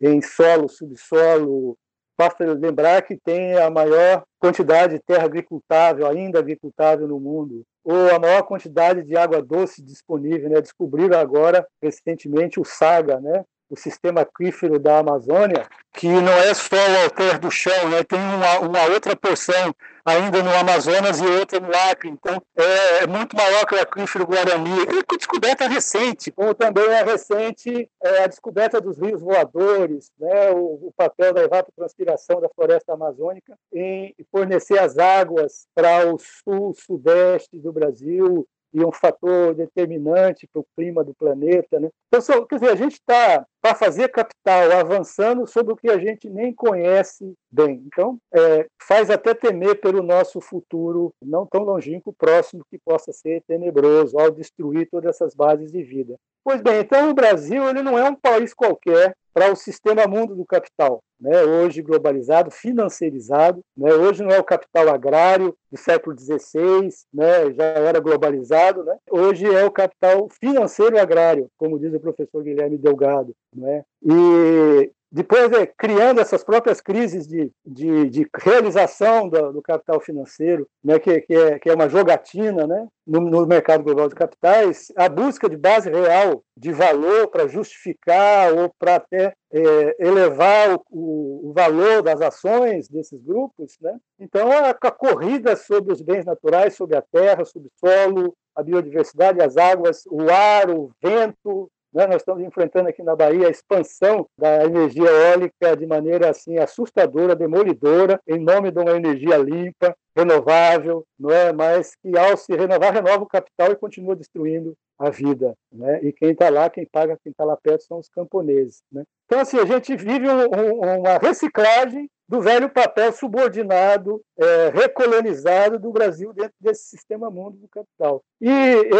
em 0.00 0.20
solo, 0.20 0.68
subsolo, 0.68 1.76
basta 2.18 2.44
lembrar 2.44 3.02
que 3.02 3.16
tem 3.16 3.56
a 3.56 3.70
maior 3.70 4.24
quantidade 4.38 4.94
de 4.94 5.02
terra 5.02 5.24
agricultável, 5.24 6.06
ainda 6.06 6.38
agricultável 6.38 7.06
no 7.08 7.18
mundo, 7.18 7.62
ou 7.84 8.10
a 8.10 8.18
maior 8.18 8.42
quantidade 8.42 9.02
de 9.02 9.16
água 9.16 9.42
doce 9.42 9.82
disponível. 9.82 10.50
Né? 10.50 10.60
Descobriram 10.60 11.18
agora, 11.18 11.66
recentemente, 11.82 12.60
o 12.60 12.64
Saga, 12.64 13.20
né? 13.20 13.44
O 13.72 13.76
sistema 13.76 14.20
aquífero 14.20 14.78
da 14.78 14.98
Amazônia, 14.98 15.66
que 15.94 16.06
não 16.06 16.32
é 16.32 16.52
só 16.52 16.76
o 16.76 17.04
alter 17.04 17.38
do 17.38 17.50
chão, 17.50 17.88
né? 17.88 18.04
tem 18.04 18.18
uma, 18.18 18.58
uma 18.60 18.84
outra 18.92 19.16
porção 19.16 19.74
ainda 20.04 20.42
no 20.42 20.52
Amazonas 20.54 21.20
e 21.20 21.24
outra 21.26 21.58
no 21.58 21.74
Acre. 21.90 22.10
Então, 22.10 22.42
é, 22.54 23.04
é 23.04 23.06
muito 23.06 23.34
maior 23.34 23.64
que 23.64 23.74
o 23.74 23.80
aquífero 23.80 24.26
Guarani. 24.26 24.70
E 24.70 25.16
descoberta 25.16 25.66
recente, 25.66 26.30
como 26.30 26.54
também 26.54 26.84
é 26.84 27.02
recente 27.02 27.88
é, 28.02 28.24
a 28.24 28.26
descoberta 28.26 28.78
dos 28.78 28.98
rios 28.98 29.22
voadores, 29.22 30.10
né? 30.18 30.50
o, 30.50 30.88
o 30.88 30.92
papel 30.94 31.32
da 31.32 31.42
evapotranspiração 31.42 32.42
da 32.42 32.50
floresta 32.50 32.92
amazônica 32.92 33.56
em 33.72 34.14
fornecer 34.30 34.78
as 34.78 34.98
águas 34.98 35.66
para 35.74 36.12
o 36.12 36.18
sul, 36.18 36.74
sudeste 36.74 37.58
do 37.58 37.72
Brasil, 37.72 38.46
e 38.72 38.84
um 38.84 38.92
fator 38.92 39.54
determinante 39.54 40.48
para 40.52 40.60
o 40.60 40.66
clima 40.76 41.04
do 41.04 41.14
planeta. 41.14 41.78
Né? 41.78 41.90
Então, 42.08 42.46
quer 42.46 42.56
dizer, 42.56 42.70
a 42.70 42.76
gente 42.76 42.94
está, 42.94 43.46
para 43.60 43.74
fazer 43.74 44.08
capital, 44.08 44.72
avançando 44.72 45.46
sobre 45.46 45.72
o 45.72 45.76
que 45.76 45.90
a 45.90 45.98
gente 45.98 46.28
nem 46.30 46.54
conhece 46.54 47.34
bem. 47.50 47.82
Então, 47.86 48.18
é, 48.34 48.66
faz 48.80 49.10
até 49.10 49.34
temer 49.34 49.80
pelo 49.80 50.02
nosso 50.02 50.40
futuro 50.40 51.12
não 51.22 51.46
tão 51.46 51.62
longínquo, 51.62 52.12
próximo, 52.12 52.64
que 52.70 52.78
possa 52.78 53.12
ser 53.12 53.42
tenebroso 53.46 54.18
ao 54.18 54.30
destruir 54.30 54.88
todas 54.90 55.14
essas 55.14 55.34
bases 55.34 55.70
de 55.70 55.82
vida. 55.82 56.16
Pois 56.44 56.60
bem, 56.60 56.80
então 56.80 57.10
o 57.10 57.14
Brasil 57.14 57.68
ele 57.68 57.82
não 57.82 57.96
é 57.98 58.08
um 58.08 58.14
país 58.14 58.52
qualquer 58.52 59.14
para 59.32 59.50
o 59.50 59.56
sistema 59.56 60.06
mundo 60.06 60.34
do 60.34 60.44
capital, 60.44 61.02
né? 61.18 61.42
hoje 61.42 61.80
globalizado, 61.80 62.50
financiarizado. 62.50 63.60
Né? 63.76 63.92
Hoje 63.94 64.22
não 64.22 64.30
é 64.30 64.38
o 64.38 64.44
capital 64.44 64.88
agrário 64.88 65.56
do 65.70 65.78
século 65.78 66.18
XVI, 66.18 66.88
né? 67.12 67.52
já 67.52 67.64
era 67.64 68.00
globalizado. 68.00 68.84
Né? 68.84 68.96
Hoje 69.10 69.46
é 69.46 69.64
o 69.64 69.70
capital 69.70 70.28
financeiro 70.28 70.98
agrário, 70.98 71.48
como 71.56 71.78
diz 71.78 71.94
o 71.94 72.00
professor 72.00 72.42
Guilherme 72.42 72.76
Delgado. 72.76 73.34
Né? 73.54 73.84
E 74.04 74.90
depois, 75.12 75.50
criando 75.76 76.22
essas 76.22 76.42
próprias 76.42 76.80
crises 76.80 77.28
de, 77.28 77.52
de, 77.66 78.08
de 78.08 78.26
realização 78.34 79.28
do, 79.28 79.52
do, 79.52 79.60
capital 79.60 80.00
financeiro, 80.00 80.66
né, 80.82 80.98
que, 80.98 81.20
que, 81.20 81.34
é, 81.34 81.58
que 81.58 81.68
é 81.68 81.74
uma 81.74 81.86
jogatina 81.86 82.66
né, 82.66 82.88
no, 83.06 83.20
no, 83.20 83.46
mercado 83.46 83.84
global 83.84 84.08
de 84.08 84.14
capitais, 84.14 84.90
a 84.96 85.10
busca 85.10 85.50
de 85.50 85.56
base 85.58 85.90
real 85.90 86.42
de 86.56 86.72
valor 86.72 87.28
para 87.28 87.46
justificar 87.46 88.54
ou 88.54 88.72
para 88.78 88.96
até 88.96 89.34
é, 89.52 89.96
elevar 89.98 90.76
o, 90.90 91.50
o, 91.50 91.52
valor 91.52 92.02
das 92.02 92.22
ações 92.22 92.88
desses 92.88 93.22
grupos. 93.22 93.76
Né? 93.82 93.94
Então, 94.18 94.50
a, 94.50 94.70
a 94.70 94.90
corrida 94.90 95.56
sobre 95.56 95.92
os 95.92 96.00
bens 96.00 96.24
naturais, 96.24 96.74
sobre 96.74 96.96
a 96.96 97.02
terra, 97.02 97.44
sobre 97.44 97.68
o 97.68 97.72
solo, 97.78 98.34
a 98.54 98.62
biodiversidade, 98.62 99.42
as 99.42 99.56
águas, 99.56 100.04
o 100.06 100.30
ar, 100.30 100.70
o 100.70 100.90
vento, 101.02 101.70
né? 101.92 102.06
Nós 102.06 102.22
estamos 102.22 102.42
enfrentando 102.42 102.88
aqui 102.88 103.02
na 103.02 103.14
Bahia 103.14 103.46
a 103.46 103.50
expansão 103.50 104.26
da 104.36 104.64
energia 104.64 105.04
eólica 105.04 105.76
de 105.76 105.86
maneira 105.86 106.30
assim 106.30 106.58
assustadora, 106.58 107.36
demolidora, 107.36 108.20
em 108.26 108.38
nome 108.38 108.70
de 108.70 108.78
uma 108.78 108.92
energia 108.92 109.36
limpa, 109.36 109.94
renovável, 110.16 111.04
não 111.18 111.30
é? 111.30 111.52
Mas 111.52 111.94
que 111.96 112.16
ao 112.16 112.36
se 112.36 112.54
renovar 112.54 112.92
renova 112.92 113.22
o 113.22 113.28
capital 113.28 113.72
e 113.72 113.76
continua 113.76 114.16
destruindo 114.16 114.74
a 114.98 115.10
vida, 115.10 115.54
né? 115.72 116.00
E 116.02 116.12
quem 116.12 116.30
está 116.30 116.48
lá, 116.48 116.70
quem 116.70 116.86
paga, 116.86 117.18
quem 117.22 117.30
está 117.30 117.44
lá 117.44 117.56
perto 117.56 117.84
são 117.84 117.98
os 117.98 118.08
camponeses, 118.08 118.82
né? 118.90 119.02
Então 119.26 119.40
assim 119.40 119.58
a 119.58 119.64
gente 119.64 119.96
vive 119.96 120.28
um, 120.28 120.42
um, 120.44 121.00
uma 121.00 121.18
reciclagem 121.18 122.08
do 122.32 122.40
velho 122.40 122.70
papel 122.70 123.12
subordinado, 123.12 124.22
é, 124.38 124.70
recolonizado 124.70 125.78
do 125.78 125.92
Brasil 125.92 126.32
dentro 126.32 126.54
desse 126.58 126.84
sistema 126.84 127.30
mundo 127.30 127.58
do 127.58 127.68
capital. 127.68 128.24
E 128.40 128.48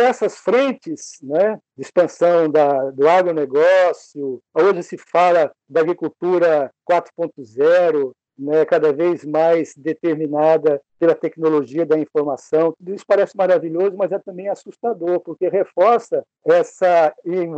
essas 0.05 0.37
frentes 0.37 1.17
né, 1.23 1.59
de 1.75 1.83
expansão 1.83 2.51
da, 2.51 2.91
do 2.91 3.09
agronegócio, 3.09 4.39
hoje 4.53 4.83
se 4.83 4.99
fala 4.99 5.51
da 5.67 5.81
agricultura 5.81 6.71
4.0, 6.87 8.13
né, 8.39 8.67
cada 8.67 8.93
vez 8.93 9.25
mais 9.25 9.73
determinada 9.79 10.79
pela 10.99 11.15
tecnologia 11.15 11.87
da 11.87 11.99
informação. 11.99 12.75
Tudo 12.77 12.95
isso 12.95 13.05
parece 13.09 13.35
maravilhoso, 13.35 13.97
mas 13.97 14.13
é 14.13 14.19
também 14.19 14.51
assustador, 14.51 15.21
porque 15.21 15.49
reforça 15.49 16.23
essa 16.45 17.15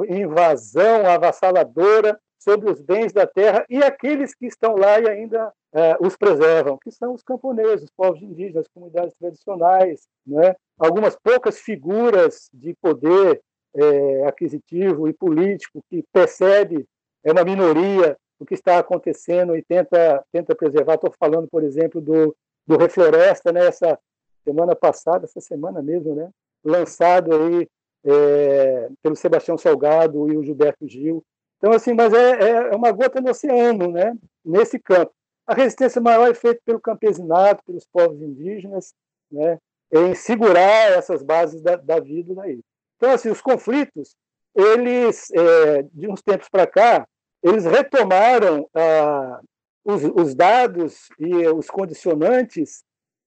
invasão 0.08 1.04
avassaladora 1.04 2.16
sobre 2.38 2.70
os 2.70 2.80
bens 2.80 3.12
da 3.12 3.26
terra 3.26 3.64
e 3.70 3.82
aqueles 3.82 4.34
que 4.34 4.46
estão 4.46 4.76
lá 4.76 5.00
e 5.00 5.08
ainda 5.08 5.50
é, 5.74 5.96
os 6.00 6.16
preservam, 6.16 6.78
que 6.78 6.90
são 6.90 7.14
os 7.14 7.22
camponeses, 7.22 7.84
os 7.84 7.90
povos 7.90 8.22
indígenas, 8.22 8.66
as 8.66 8.72
comunidades 8.72 9.14
tradicionais, 9.18 10.08
né? 10.26 10.54
algumas 10.78 11.16
poucas 11.16 11.58
figuras 11.58 12.48
de 12.52 12.74
poder 12.74 13.40
é, 13.74 14.26
aquisitivo 14.26 15.08
e 15.08 15.12
político 15.12 15.82
que 15.90 16.04
percebe 16.12 16.86
é 17.24 17.32
uma 17.32 17.44
minoria 17.44 18.16
o 18.38 18.44
que 18.44 18.54
está 18.54 18.78
acontecendo 18.78 19.56
e 19.56 19.62
tenta 19.62 20.22
tenta 20.32 20.54
preservar. 20.54 20.94
Estou 20.94 21.12
falando, 21.18 21.48
por 21.48 21.62
exemplo, 21.62 22.00
do 22.00 22.34
do 22.66 22.76
Refloresta, 22.78 23.52
né? 23.52 23.66
Essa 23.66 23.98
semana 24.42 24.74
passada, 24.74 25.24
essa 25.24 25.40
semana 25.40 25.82
mesmo, 25.82 26.14
né? 26.14 26.30
Lançado 26.64 27.34
aí 27.34 27.68
é, 28.04 28.88
pelo 29.02 29.16
Sebastião 29.16 29.56
Salgado 29.56 30.30
e 30.30 30.36
o 30.36 30.42
Gilberto 30.42 30.86
Gil, 30.86 31.22
então, 31.64 31.72
assim, 31.72 31.94
mas 31.94 32.12
é, 32.12 32.30
é, 32.32 32.50
é 32.74 32.76
uma 32.76 32.92
gota 32.92 33.22
no 33.22 33.30
oceano, 33.30 33.90
né? 33.90 34.14
Nesse 34.44 34.78
campo. 34.78 35.14
A 35.46 35.54
resistência 35.54 36.00
maior 36.00 36.30
é 36.30 36.34
feita 36.34 36.60
pelo 36.64 36.80
campesinato, 36.80 37.62
pelos 37.64 37.86
povos 37.86 38.20
indígenas, 38.20 38.94
né? 39.30 39.58
Em 39.92 40.14
segurar 40.14 40.92
essas 40.92 41.22
bases 41.22 41.60
da, 41.60 41.76
da 41.76 42.00
vida 42.00 42.34
daí. 42.34 42.60
Então, 42.96 43.10
assim, 43.10 43.28
os 43.28 43.40
conflitos, 43.40 44.16
eles, 44.54 45.30
é, 45.32 45.82
de 45.92 46.08
uns 46.08 46.22
tempos 46.22 46.48
para 46.48 46.66
cá, 46.66 47.06
eles 47.42 47.64
retomaram 47.64 48.68
ah, 48.74 49.40
os, 49.84 50.02
os, 50.04 50.34
dados 50.34 51.08
e 51.18 51.46
os 51.48 51.68
condicionantes 51.68 52.82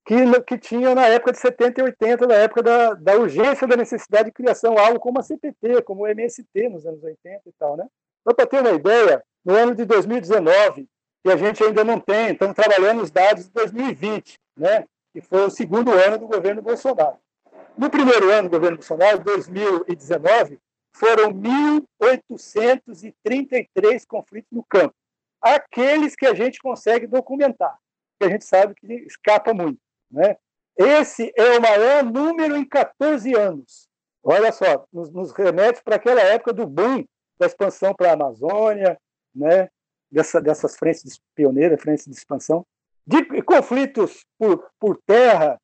que, 0.06 0.42
que 0.42 0.58
tinham 0.58 0.96
na 0.96 1.06
época 1.06 1.34
de 1.34 1.38
70 1.38 1.82
e 1.82 1.84
80, 1.84 2.28
na 2.28 2.36
época 2.36 2.64
da, 2.64 2.94
da 2.96 3.16
urgência 3.16 3.68
da 3.68 3.78
necessidade 3.78 4.30
de 4.30 4.34
criação, 4.34 4.78
algo 4.78 5.00
como 5.00 5.20
a 5.20 5.24
CPT, 5.24 5.84
como 5.84 6.04
o 6.04 6.08
MST 6.08 6.70
nos 6.70 6.86
anos 6.86 7.04
80 7.04 7.42
e 7.46 7.52
tal, 7.60 7.78
né? 7.78 7.86
Só 8.28 8.34
para 8.34 8.48
ter 8.48 8.62
uma 8.62 8.72
ideia, 8.72 9.24
no 9.46 9.54
ano 9.54 9.76
de 9.76 9.86
2019, 9.86 10.88
que 11.28 11.34
a 11.34 11.38
gente 11.38 11.62
ainda 11.62 11.84
não 11.84 12.00
tem, 12.00 12.32
estamos 12.32 12.56
trabalhando 12.56 13.04
os 13.04 13.12
dados 13.12 13.44
de 13.44 13.52
2020, 13.52 14.40
né, 14.56 14.86
que 15.12 15.20
foi 15.20 15.46
o 15.46 15.50
segundo 15.50 15.92
ano 15.92 16.18
do 16.18 16.26
governo 16.26 16.62
Bolsonaro. 16.62 17.18
No 17.78 17.90
primeiro 17.90 18.32
ano 18.32 18.48
do 18.48 18.54
governo 18.54 18.78
Bolsonaro, 18.78 19.20
2019, 19.20 20.58
foram 20.94 21.34
1.833 21.34 24.06
conflitos 24.08 24.50
no 24.52 24.64
campo. 24.64 24.96
Aqueles 25.42 26.16
que 26.16 26.26
a 26.26 26.34
gente 26.34 26.60
consegue 26.60 27.06
documentar, 27.06 27.78
que 28.18 28.26
a 28.26 28.30
gente 28.30 28.46
sabe 28.46 28.74
que 28.74 28.88
escapa 29.06 29.54
muito. 29.54 29.82
Né? 30.10 30.38
Esse 30.78 31.34
é 31.36 31.58
o 31.58 31.62
maior 31.62 32.06
número 32.06 32.56
em 32.56 32.64
14 32.64 33.36
anos. 33.36 33.90
Olha 34.24 34.54
só, 34.54 34.88
nos, 34.94 35.12
nos 35.12 35.34
remete 35.34 35.84
para 35.84 35.98
aquela 35.98 36.22
época 36.22 36.54
do 36.54 36.66
boom 36.66 37.04
da 37.38 37.48
expansão 37.48 37.94
para 37.94 38.12
a 38.12 38.14
Amazônia, 38.14 38.98
né? 39.36 39.70
Dessa, 40.12 40.42
dessas 40.42 40.76
frentes 40.78 41.20
pioneiras, 41.36 41.82
frentes 41.82 42.06
de 42.06 42.12
expansão. 42.12 42.66
De 43.06 43.42
conflitos 43.42 44.26
por, 44.38 44.66
por 44.80 44.98
terra, 45.06 45.58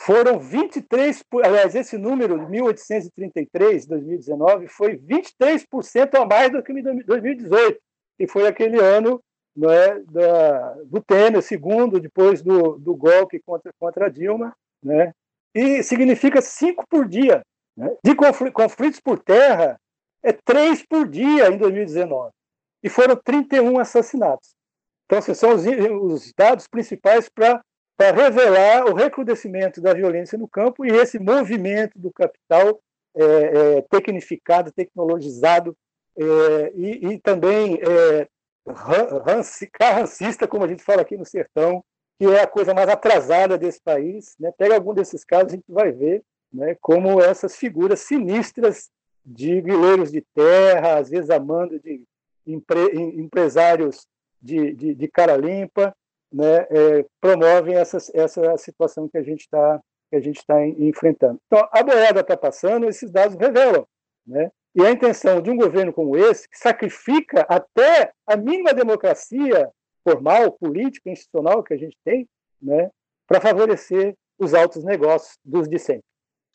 foram 0.00 0.38
23, 0.38 1.24
aliás, 1.44 1.74
esse 1.74 1.98
número 1.98 2.38
de 2.38 2.50
1833, 2.50 3.86
2019, 3.86 4.68
foi 4.68 4.96
23% 4.96 6.14
a 6.14 6.24
mais 6.24 6.52
do 6.52 6.62
que 6.62 6.72
em 6.72 6.82
2018, 6.82 7.80
que 8.16 8.26
foi 8.28 8.46
aquele 8.46 8.78
ano 8.80 9.20
não 9.56 9.70
é, 9.70 9.98
da, 10.04 10.74
do 10.84 11.02
Temer, 11.02 11.42
segundo, 11.42 11.98
depois 11.98 12.42
do, 12.42 12.78
do 12.78 12.94
golpe 12.94 13.40
contra, 13.44 13.72
contra 13.76 14.08
Dilma, 14.08 14.56
né? 14.80 15.12
e 15.52 15.82
significa 15.82 16.40
cinco 16.40 16.84
por 16.88 17.08
dia. 17.08 17.42
Né? 17.76 17.92
De 18.04 18.14
conflitos 18.14 19.00
por 19.00 19.18
terra, 19.18 19.76
é 20.22 20.32
três 20.32 20.84
por 20.86 21.08
dia 21.08 21.48
em 21.48 21.58
2019. 21.58 22.30
E 22.82 22.88
foram 22.88 23.16
31 23.16 23.78
assassinatos. 23.78 24.54
Então, 25.06 25.18
esses 25.18 25.38
são 25.38 25.54
os, 25.54 25.64
os 25.64 26.32
dados 26.36 26.68
principais 26.68 27.28
para 27.28 27.62
revelar 27.98 28.84
o 28.84 28.94
recrudescimento 28.94 29.80
da 29.80 29.94
violência 29.94 30.38
no 30.38 30.46
campo 30.46 30.84
e 30.84 30.90
esse 30.90 31.18
movimento 31.18 31.98
do 31.98 32.12
capital 32.12 32.80
é, 33.16 33.24
é, 33.24 33.82
tecnificado, 33.82 34.70
tecnologizado 34.70 35.76
é, 36.16 36.72
e, 36.74 37.12
e, 37.12 37.18
também 37.18 37.80
é, 37.80 38.28
carrancista, 39.72 40.46
como 40.46 40.64
a 40.64 40.68
gente 40.68 40.82
fala 40.82 41.02
aqui 41.02 41.16
no 41.16 41.24
sertão, 41.24 41.82
que 42.18 42.26
é 42.26 42.42
a 42.42 42.46
coisa 42.46 42.74
mais 42.74 42.88
atrasada 42.88 43.56
desse 43.56 43.80
país. 43.80 44.34
Né? 44.38 44.52
Pega 44.56 44.74
algum 44.74 44.92
desses 44.92 45.24
casos, 45.24 45.52
a 45.52 45.56
gente 45.56 45.70
vai 45.72 45.90
ver 45.90 46.22
né, 46.52 46.76
como 46.80 47.20
essas 47.20 47.56
figuras 47.56 48.00
sinistras 48.00 48.90
de 49.24 49.60
grileiros 49.60 50.10
de 50.10 50.20
terra, 50.34 50.98
às 50.98 51.10
vezes 51.10 51.30
amando 51.30 51.78
de 51.80 52.02
empre, 52.48 52.80
empresários 52.94 54.06
de, 54.40 54.74
de, 54.74 54.94
de, 54.94 55.08
cara 55.08 55.36
limpa, 55.36 55.94
né, 56.32 56.66
é, 56.70 57.06
promovem 57.20 57.74
essa, 57.74 57.98
essa 58.14 58.56
situação 58.56 59.08
que 59.08 59.18
a 59.18 59.22
gente 59.22 59.40
está 59.40 59.80
que 60.10 60.16
a 60.16 60.20
gente 60.20 60.38
está 60.38 60.66
enfrentando. 60.66 61.38
Então, 61.46 61.68
a 61.70 61.82
boiada 61.82 62.20
está 62.20 62.34
passando, 62.34 62.88
esses 62.88 63.10
dados 63.10 63.36
revelam, 63.36 63.86
né? 64.26 64.50
E 64.74 64.84
a 64.84 64.90
intenção 64.90 65.42
de 65.42 65.50
um 65.50 65.56
governo 65.56 65.92
como 65.92 66.16
esse, 66.16 66.48
que 66.48 66.58
sacrifica 66.58 67.44
até 67.48 68.12
a 68.26 68.36
mínima 68.36 68.72
democracia 68.72 69.70
formal, 70.02 70.52
política, 70.52 71.10
institucional 71.10 71.62
que 71.62 71.74
a 71.74 71.76
gente 71.76 71.96
tem, 72.04 72.26
né, 72.62 72.90
para 73.26 73.40
favorecer 73.40 74.14
os 74.38 74.54
altos 74.54 74.84
negócios 74.84 75.36
dos 75.44 75.68
de 75.68 75.78
sempre. 75.78 76.04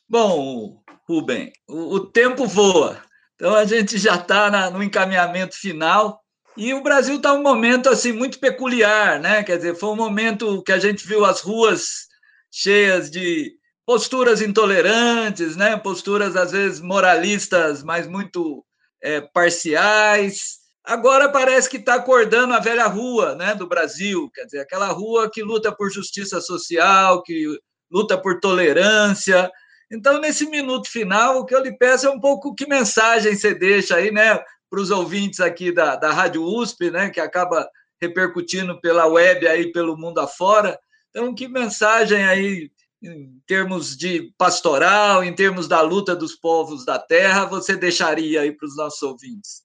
Bom, 0.10 0.82
Rubem, 1.08 1.51
o, 1.67 1.95
o 1.95 2.12
tempo 2.12 2.47
voa. 2.47 3.03
Então 3.36 3.56
a 3.56 3.65
gente 3.65 3.98
já 3.98 4.15
está 4.15 4.69
no 4.69 4.84
encaminhamento 4.84 5.56
final 5.56 6.22
e 6.56 6.74
o 6.74 6.84
Brasil 6.84 7.17
está 7.17 7.34
um 7.34 7.41
momento 7.41 7.89
assim 7.89 8.12
muito 8.12 8.39
peculiar, 8.39 9.19
né? 9.19 9.43
Quer 9.43 9.58
dizer, 9.58 9.76
foi 9.76 9.89
um 9.89 9.96
momento 9.96 10.62
que 10.63 10.72
a 10.72 10.80
gente 10.80 11.06
viu 11.06 11.26
as 11.26 11.41
ruas 11.41 12.08
cheias 12.52 13.10
de 13.10 13.52
posturas 13.86 14.41
intolerantes, 14.41 15.56
né? 15.56 15.76
posturas 15.78 16.36
às 16.36 16.52
vezes 16.52 16.80
moralistas, 16.80 17.84
mas 17.84 18.08
muito 18.08 18.63
é, 19.02 19.22
parciais. 19.22 20.60
Agora 20.84 21.30
parece 21.30 21.69
que 21.69 21.78
está 21.78 21.96
acordando 21.96 22.54
a 22.54 22.60
velha 22.60 22.86
rua 22.88 23.36
né, 23.36 23.56
do 23.56 23.67
Brasil, 23.67 24.30
quer 24.34 24.46
dizer, 24.46 24.60
aquela 24.60 24.88
rua 24.88 25.30
que 25.32 25.41
luta 25.41 25.72
por 25.72 25.89
justiça 25.89 26.41
social, 26.41 27.24
que 27.24 27.46
luta 27.89 28.17
por 28.17 28.39
tolerância. 28.39 29.50
Então, 29.93 30.19
nesse 30.19 30.49
minuto 30.49 30.89
final, 30.89 31.38
o 31.38 31.45
que 31.45 31.53
eu 31.53 31.62
lhe 31.62 31.77
peço 31.77 32.08
é 32.08 32.10
um 32.10 32.19
pouco 32.19 32.56
que 32.56 32.67
mensagem 32.67 33.36
você 33.36 33.53
deixa 33.53 33.97
aí, 33.97 34.12
né, 34.12 34.43
para 34.67 34.79
os 34.82 34.89
ouvintes 34.89 35.39
aqui 35.39 35.71
da, 35.71 35.95
da 35.95 36.12
Rádio 36.12 36.43
USP, 36.43 36.89
né, 36.89 37.12
que 37.12 37.19
acaba 37.19 37.69
repercutindo 38.01 38.82
pela 38.82 39.06
web 39.06 39.47
aí 39.47 39.71
pelo 39.71 39.95
mundo 39.95 40.19
afora. 40.19 40.79
Então, 41.12 41.34
que 41.36 41.47
mensagem 41.47 42.25
aí 42.25 42.71
em 43.03 43.39
termos 43.45 43.95
de 43.95 44.34
pastoral, 44.36 45.23
em 45.23 45.36
termos 45.36 45.67
da 45.67 45.82
luta 45.82 46.15
dos 46.15 46.36
povos 46.36 46.84
da 46.84 46.97
terra, 46.97 47.45
você 47.45 47.75
deixaria 47.75 48.41
aí 48.41 48.51
para 48.51 48.65
os 48.65 48.75
nossos 48.75 49.01
ouvintes? 49.03 49.62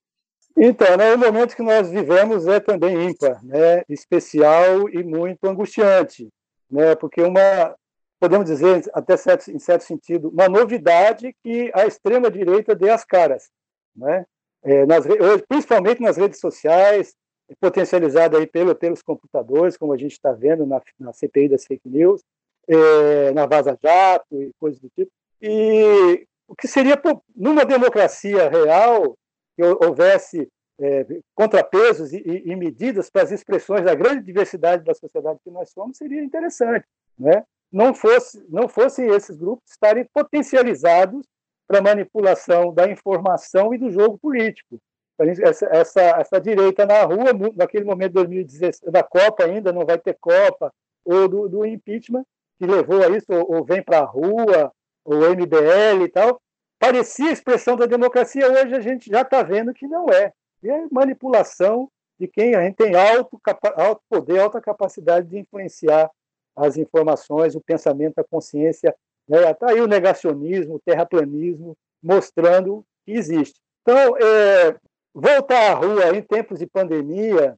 Então, 0.55 0.95
né, 0.99 1.15
o 1.15 1.19
momento 1.19 1.57
que 1.57 1.63
nós 1.63 1.89
vivemos 1.89 2.47
é 2.47 2.61
também 2.61 3.09
ímpar, 3.09 3.43
né, 3.43 3.83
especial 3.89 4.91
e 4.91 5.03
muito 5.03 5.43
angustiante, 5.47 6.29
né, 6.71 6.95
porque 6.97 7.23
uma, 7.23 7.75
podemos 8.19 8.47
dizer, 8.47 8.83
até 8.93 9.17
certo, 9.17 9.51
em 9.51 9.59
certo 9.59 9.83
sentido, 9.83 10.29
uma 10.29 10.49
novidade 10.49 11.35
que 11.43 11.71
a 11.75 11.87
extrema-direita 11.87 12.75
dê 12.75 12.91
as 12.91 13.05
caras, 13.05 13.51
né, 13.95 14.25
é, 14.63 14.85
nas, 14.87 15.05
principalmente 15.49 16.03
nas 16.03 16.17
redes 16.17 16.41
sociais, 16.41 17.15
potencializada 17.61 18.39
aí 18.39 18.47
pelo, 18.47 18.75
pelos 18.75 19.03
computadores, 19.03 19.77
como 19.77 19.93
a 19.93 19.97
gente 19.97 20.13
está 20.13 20.33
vendo 20.33 20.67
na, 20.67 20.83
na 20.99 21.13
CPI 21.13 21.49
das 21.49 21.65
fake 21.65 21.89
news, 21.89 22.23
é, 22.67 23.33
na 23.33 23.47
Vaza 23.47 23.79
Jato 23.83 24.43
e 24.43 24.53
coisas 24.59 24.81
do 24.81 24.91
tipo. 24.91 25.11
E 25.41 26.27
o 26.47 26.55
que 26.55 26.69
seria, 26.69 27.01
numa 27.35 27.65
democracia 27.65 28.49
real, 28.49 29.17
que 29.57 29.63
houvesse 29.63 30.49
é, 30.81 31.07
contrapesos 31.35 32.13
e, 32.13 32.23
e, 32.25 32.55
medidas 32.55 33.11
para 33.11 33.23
as 33.23 33.33
expressões 33.33 33.85
da 33.85 33.95
grande 33.95 34.23
diversidade 34.23 34.85
da 34.85 34.95
sociedade 34.95 35.41
que 35.43 35.51
nós 35.51 35.71
somos, 35.71 35.97
seria 35.97 36.23
interessante. 36.23 36.87
Né? 37.19 37.45
Não, 37.71 37.95
fosse, 37.95 38.45
não 38.49 38.69
fossem 38.69 39.09
esses 39.09 39.37
grupos 39.37 39.71
estarem 39.71 40.07
potencializados 40.13 41.27
para 41.67 41.83
manipulação 41.83 42.73
da 42.73 42.91
informação 42.91 43.75
e 43.75 43.79
do 43.79 43.91
jogo 43.91 44.19
político. 44.19 44.81
Essa, 45.19 45.67
essa, 45.67 46.01
essa 46.01 46.41
direita 46.41 46.87
na 46.87 47.03
rua, 47.03 47.33
naquele 47.55 47.85
momento 47.85 48.11
de 48.11 48.15
2016, 48.15 48.93
da 48.93 49.03
Copa 49.03 49.45
ainda, 49.45 49.73
não 49.73 49.85
vai 49.85 49.99
ter 49.99 50.17
Copa, 50.19 50.73
ou 51.05 51.29
do, 51.29 51.49
do 51.49 51.67
impeachment, 51.67 52.25
que 52.59 52.67
levou 52.67 53.03
a 53.03 53.09
isso, 53.09 53.27
ou, 53.31 53.57
ou 53.57 53.65
vem 53.65 53.83
para 53.83 53.99
a 53.99 54.05
rua, 54.05 54.73
ou 55.05 55.31
MBL 55.31 56.05
e 56.05 56.09
tal, 56.09 56.41
parecia 56.79 57.33
expressão 57.33 57.77
da 57.77 57.87
democracia, 57.87 58.51
hoje 58.51 58.75
a 58.75 58.81
gente 58.81 59.11
já 59.11 59.23
está 59.23 59.43
vendo 59.43 59.75
que 59.75 59.87
não 59.87 60.07
é. 60.09 60.33
É 60.65 60.87
manipulação 60.91 61.91
de 62.19 62.27
quem 62.27 62.55
a 62.55 62.63
gente 62.63 62.77
tem 62.77 62.95
alto, 62.95 63.41
alto 63.77 64.03
poder, 64.09 64.41
alta 64.41 64.61
capacidade 64.61 65.29
de 65.29 65.39
influenciar 65.39 66.11
as 66.59 66.77
informações, 66.77 67.55
o 67.55 67.61
pensamento, 67.61 68.19
a 68.19 68.25
consciência. 68.25 68.95
Né? 69.29 69.51
Está 69.51 69.71
aí 69.71 69.81
o 69.81 69.87
negacionismo, 69.87 70.75
o 70.75 70.81
terraplanismo, 70.81 71.77
mostrando 72.03 72.85
que 73.05 73.13
existe. 73.13 73.61
Então, 73.83 74.17
é, 74.17 74.77
voltar 75.15 75.73
à 75.73 75.75
rua 75.75 76.17
em 76.17 76.23
tempos 76.23 76.59
de 76.59 76.67
pandemia 76.67 77.57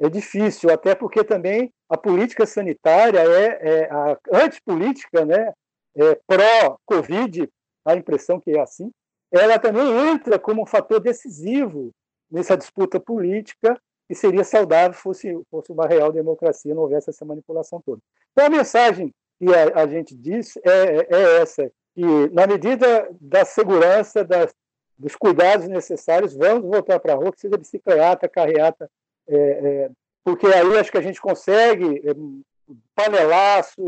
é 0.00 0.08
difícil, 0.08 0.70
até 0.70 0.94
porque 0.94 1.22
também 1.22 1.72
a 1.88 1.96
política 1.96 2.46
sanitária 2.46 3.20
é, 3.20 3.84
é 3.84 3.90
a 3.90 4.18
antipolítica, 4.32 5.24
né, 5.24 5.52
é 5.96 6.18
pró-Covid, 6.26 7.48
a 7.84 7.94
impressão 7.94 8.40
que 8.40 8.50
é 8.56 8.60
assim, 8.60 8.90
ela 9.30 9.58
também 9.58 9.86
entra 10.08 10.38
como 10.38 10.62
um 10.62 10.66
fator 10.66 11.00
decisivo 11.00 11.90
nessa 12.30 12.56
disputa 12.56 12.98
política 12.98 13.80
que 14.08 14.14
seria 14.14 14.44
saudável 14.44 14.94
fosse, 14.94 15.32
fosse 15.50 15.72
uma 15.72 15.86
real 15.86 16.12
democracia, 16.12 16.74
não 16.74 16.82
houvesse 16.82 17.10
essa 17.10 17.24
manipulação 17.24 17.80
toda. 17.84 18.00
Então, 18.32 18.46
a 18.46 18.50
mensagem 18.50 19.14
que 19.38 19.46
a, 19.54 19.82
a 19.82 19.86
gente 19.86 20.14
diz 20.14 20.56
é, 20.58 21.06
é 21.14 21.40
essa, 21.40 21.70
que 21.94 22.04
na 22.32 22.46
medida 22.46 23.08
da 23.20 23.44
segurança, 23.44 24.24
das, 24.24 24.54
dos 24.98 25.16
cuidados 25.16 25.68
necessários, 25.68 26.34
vamos 26.34 26.68
voltar 26.68 26.98
para 27.00 27.12
a 27.12 27.16
rua, 27.16 27.32
que 27.32 27.40
seja 27.40 27.56
bicicleta, 27.56 28.28
carreata, 28.28 28.90
é, 29.28 29.36
é, 29.36 29.90
porque 30.24 30.46
aí 30.46 30.78
acho 30.78 30.90
que 30.90 30.98
a 30.98 31.02
gente 31.02 31.20
consegue 31.20 32.02
é, 32.08 32.12
panelaço, 32.94 33.82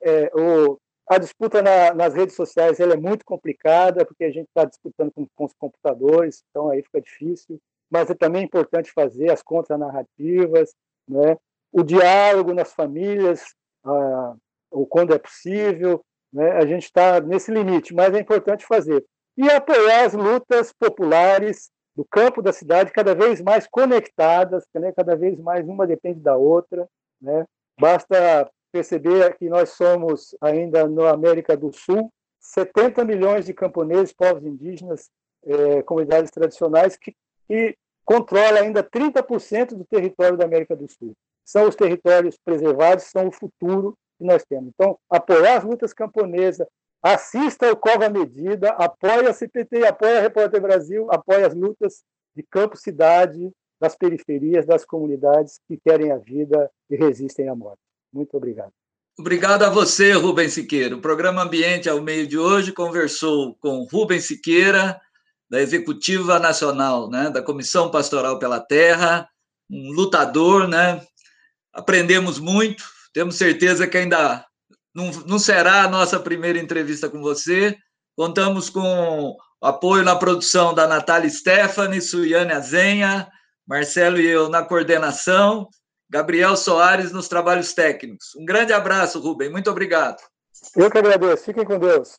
é, 0.00 0.30
o, 0.34 0.78
a 1.08 1.18
disputa 1.18 1.62
na, 1.62 1.94
nas 1.94 2.14
redes 2.14 2.34
sociais 2.34 2.78
ela 2.78 2.94
é 2.94 2.96
muito 2.96 3.24
complicada, 3.24 4.04
porque 4.04 4.24
a 4.24 4.30
gente 4.30 4.48
está 4.48 4.64
disputando 4.64 5.10
com, 5.12 5.26
com, 5.34 5.44
os 5.44 5.54
computadores, 5.54 6.44
então 6.50 6.70
aí 6.70 6.82
fica 6.82 7.00
difícil, 7.00 7.58
mas 7.90 8.10
é 8.10 8.14
também 8.14 8.44
importante 8.44 8.92
fazer 8.92 9.30
as 9.30 9.42
contranarrativas, 9.42 10.74
né? 11.08 11.36
o 11.72 11.82
diálogo 11.82 12.52
nas 12.52 12.72
famílias, 12.72 13.54
ah, 13.84 14.34
ou 14.70 14.86
quando 14.86 15.14
é 15.14 15.18
possível, 15.18 16.04
né? 16.32 16.52
a 16.52 16.66
gente 16.66 16.84
está 16.84 17.20
nesse 17.20 17.50
limite, 17.50 17.94
mas 17.94 18.14
é 18.14 18.20
importante 18.20 18.66
fazer 18.66 19.04
e 19.36 19.48
apoiar 19.50 20.04
as 20.04 20.14
lutas 20.14 20.72
populares 20.72 21.70
do 21.94 22.04
campo 22.04 22.42
da 22.42 22.52
cidade 22.52 22.92
cada 22.92 23.14
vez 23.14 23.40
mais 23.40 23.66
conectadas, 23.66 24.64
né? 24.74 24.92
cada 24.92 25.16
vez 25.16 25.38
mais 25.38 25.66
uma 25.66 25.86
depende 25.86 26.20
da 26.20 26.36
outra. 26.36 26.88
Né? 27.20 27.44
Basta 27.80 28.50
perceber 28.72 29.36
que 29.36 29.48
nós 29.48 29.70
somos 29.70 30.36
ainda 30.40 30.88
na 30.88 31.10
América 31.10 31.56
do 31.56 31.72
Sul 31.72 32.12
70 32.40 33.04
milhões 33.04 33.46
de 33.46 33.52
camponeses, 33.52 34.12
povos 34.12 34.44
indígenas, 34.44 35.10
eh, 35.44 35.82
comunidades 35.82 36.30
tradicionais 36.30 36.96
que, 36.96 37.14
que 37.48 37.76
controla 38.04 38.60
ainda 38.60 38.82
30% 38.82 39.74
do 39.74 39.84
território 39.84 40.36
da 40.36 40.44
América 40.44 40.76
do 40.76 40.88
Sul. 40.88 41.14
São 41.44 41.68
os 41.68 41.74
territórios 41.74 42.36
preservados, 42.44 43.04
são 43.04 43.28
o 43.28 43.32
futuro 43.32 43.96
que 44.18 44.24
nós 44.24 44.44
temos. 44.44 44.70
Então, 44.74 44.98
apoiar 45.10 45.58
as 45.58 45.64
lutas 45.64 45.92
camponesas, 45.92 46.66
assista 47.02 47.68
ao 47.68 47.76
Cova 47.76 48.08
Medida, 48.08 48.70
apoie 48.70 49.26
a 49.26 49.32
CPT, 49.32 49.86
apoie 49.86 50.18
a 50.18 50.20
Repórter 50.20 50.60
Brasil, 50.60 51.06
apoie 51.10 51.44
as 51.44 51.54
lutas 51.54 52.02
de 52.36 52.42
campo, 52.42 52.76
cidade, 52.76 53.50
das 53.80 53.96
periferias, 53.96 54.66
das 54.66 54.84
comunidades 54.84 55.60
que 55.68 55.78
querem 55.78 56.10
a 56.10 56.18
vida 56.18 56.70
e 56.90 56.96
resistem 56.96 57.48
à 57.48 57.54
morte. 57.54 57.80
Muito 58.12 58.36
obrigado. 58.36 58.72
Obrigado 59.18 59.64
a 59.64 59.70
você, 59.70 60.12
Rubens 60.12 60.52
Siqueira. 60.52 60.96
O 60.96 61.00
programa 61.00 61.42
Ambiente 61.42 61.88
ao 61.88 62.00
Meio 62.00 62.26
de 62.26 62.38
hoje 62.38 62.72
conversou 62.72 63.56
com 63.56 63.86
Rubens 63.90 64.26
Siqueira, 64.26 65.00
da 65.50 65.60
Executiva 65.60 66.38
Nacional, 66.38 67.08
né, 67.08 67.30
da 67.30 67.42
Comissão 67.42 67.90
Pastoral 67.90 68.38
pela 68.38 68.60
Terra, 68.60 69.28
um 69.70 69.92
lutador, 69.92 70.66
né? 70.66 71.02
Aprendemos 71.72 72.38
muito, 72.38 72.84
temos 73.12 73.36
certeza 73.36 73.86
que 73.86 73.96
ainda 73.96 74.44
não, 74.94 75.10
não 75.26 75.38
será 75.38 75.82
a 75.82 75.88
nossa 75.88 76.18
primeira 76.18 76.58
entrevista 76.58 77.08
com 77.08 77.20
você. 77.20 77.76
Contamos 78.16 78.68
com 78.68 79.36
apoio 79.60 80.02
na 80.02 80.16
produção 80.16 80.74
da 80.74 80.86
Natália 80.86 81.30
Stephanie, 81.30 82.00
Suiane 82.00 82.52
Azenha, 82.52 83.28
Marcelo 83.66 84.18
e 84.18 84.26
eu 84.26 84.48
na 84.48 84.62
coordenação, 84.62 85.68
Gabriel 86.10 86.56
Soares 86.56 87.12
nos 87.12 87.28
trabalhos 87.28 87.74
técnicos. 87.74 88.34
Um 88.36 88.44
grande 88.44 88.72
abraço, 88.72 89.20
Rubem. 89.20 89.50
Muito 89.50 89.70
obrigado. 89.70 90.18
Eu 90.74 90.90
que 90.90 90.98
agradeço. 90.98 91.44
Fiquem 91.44 91.64
com 91.64 91.78
Deus. 91.78 92.18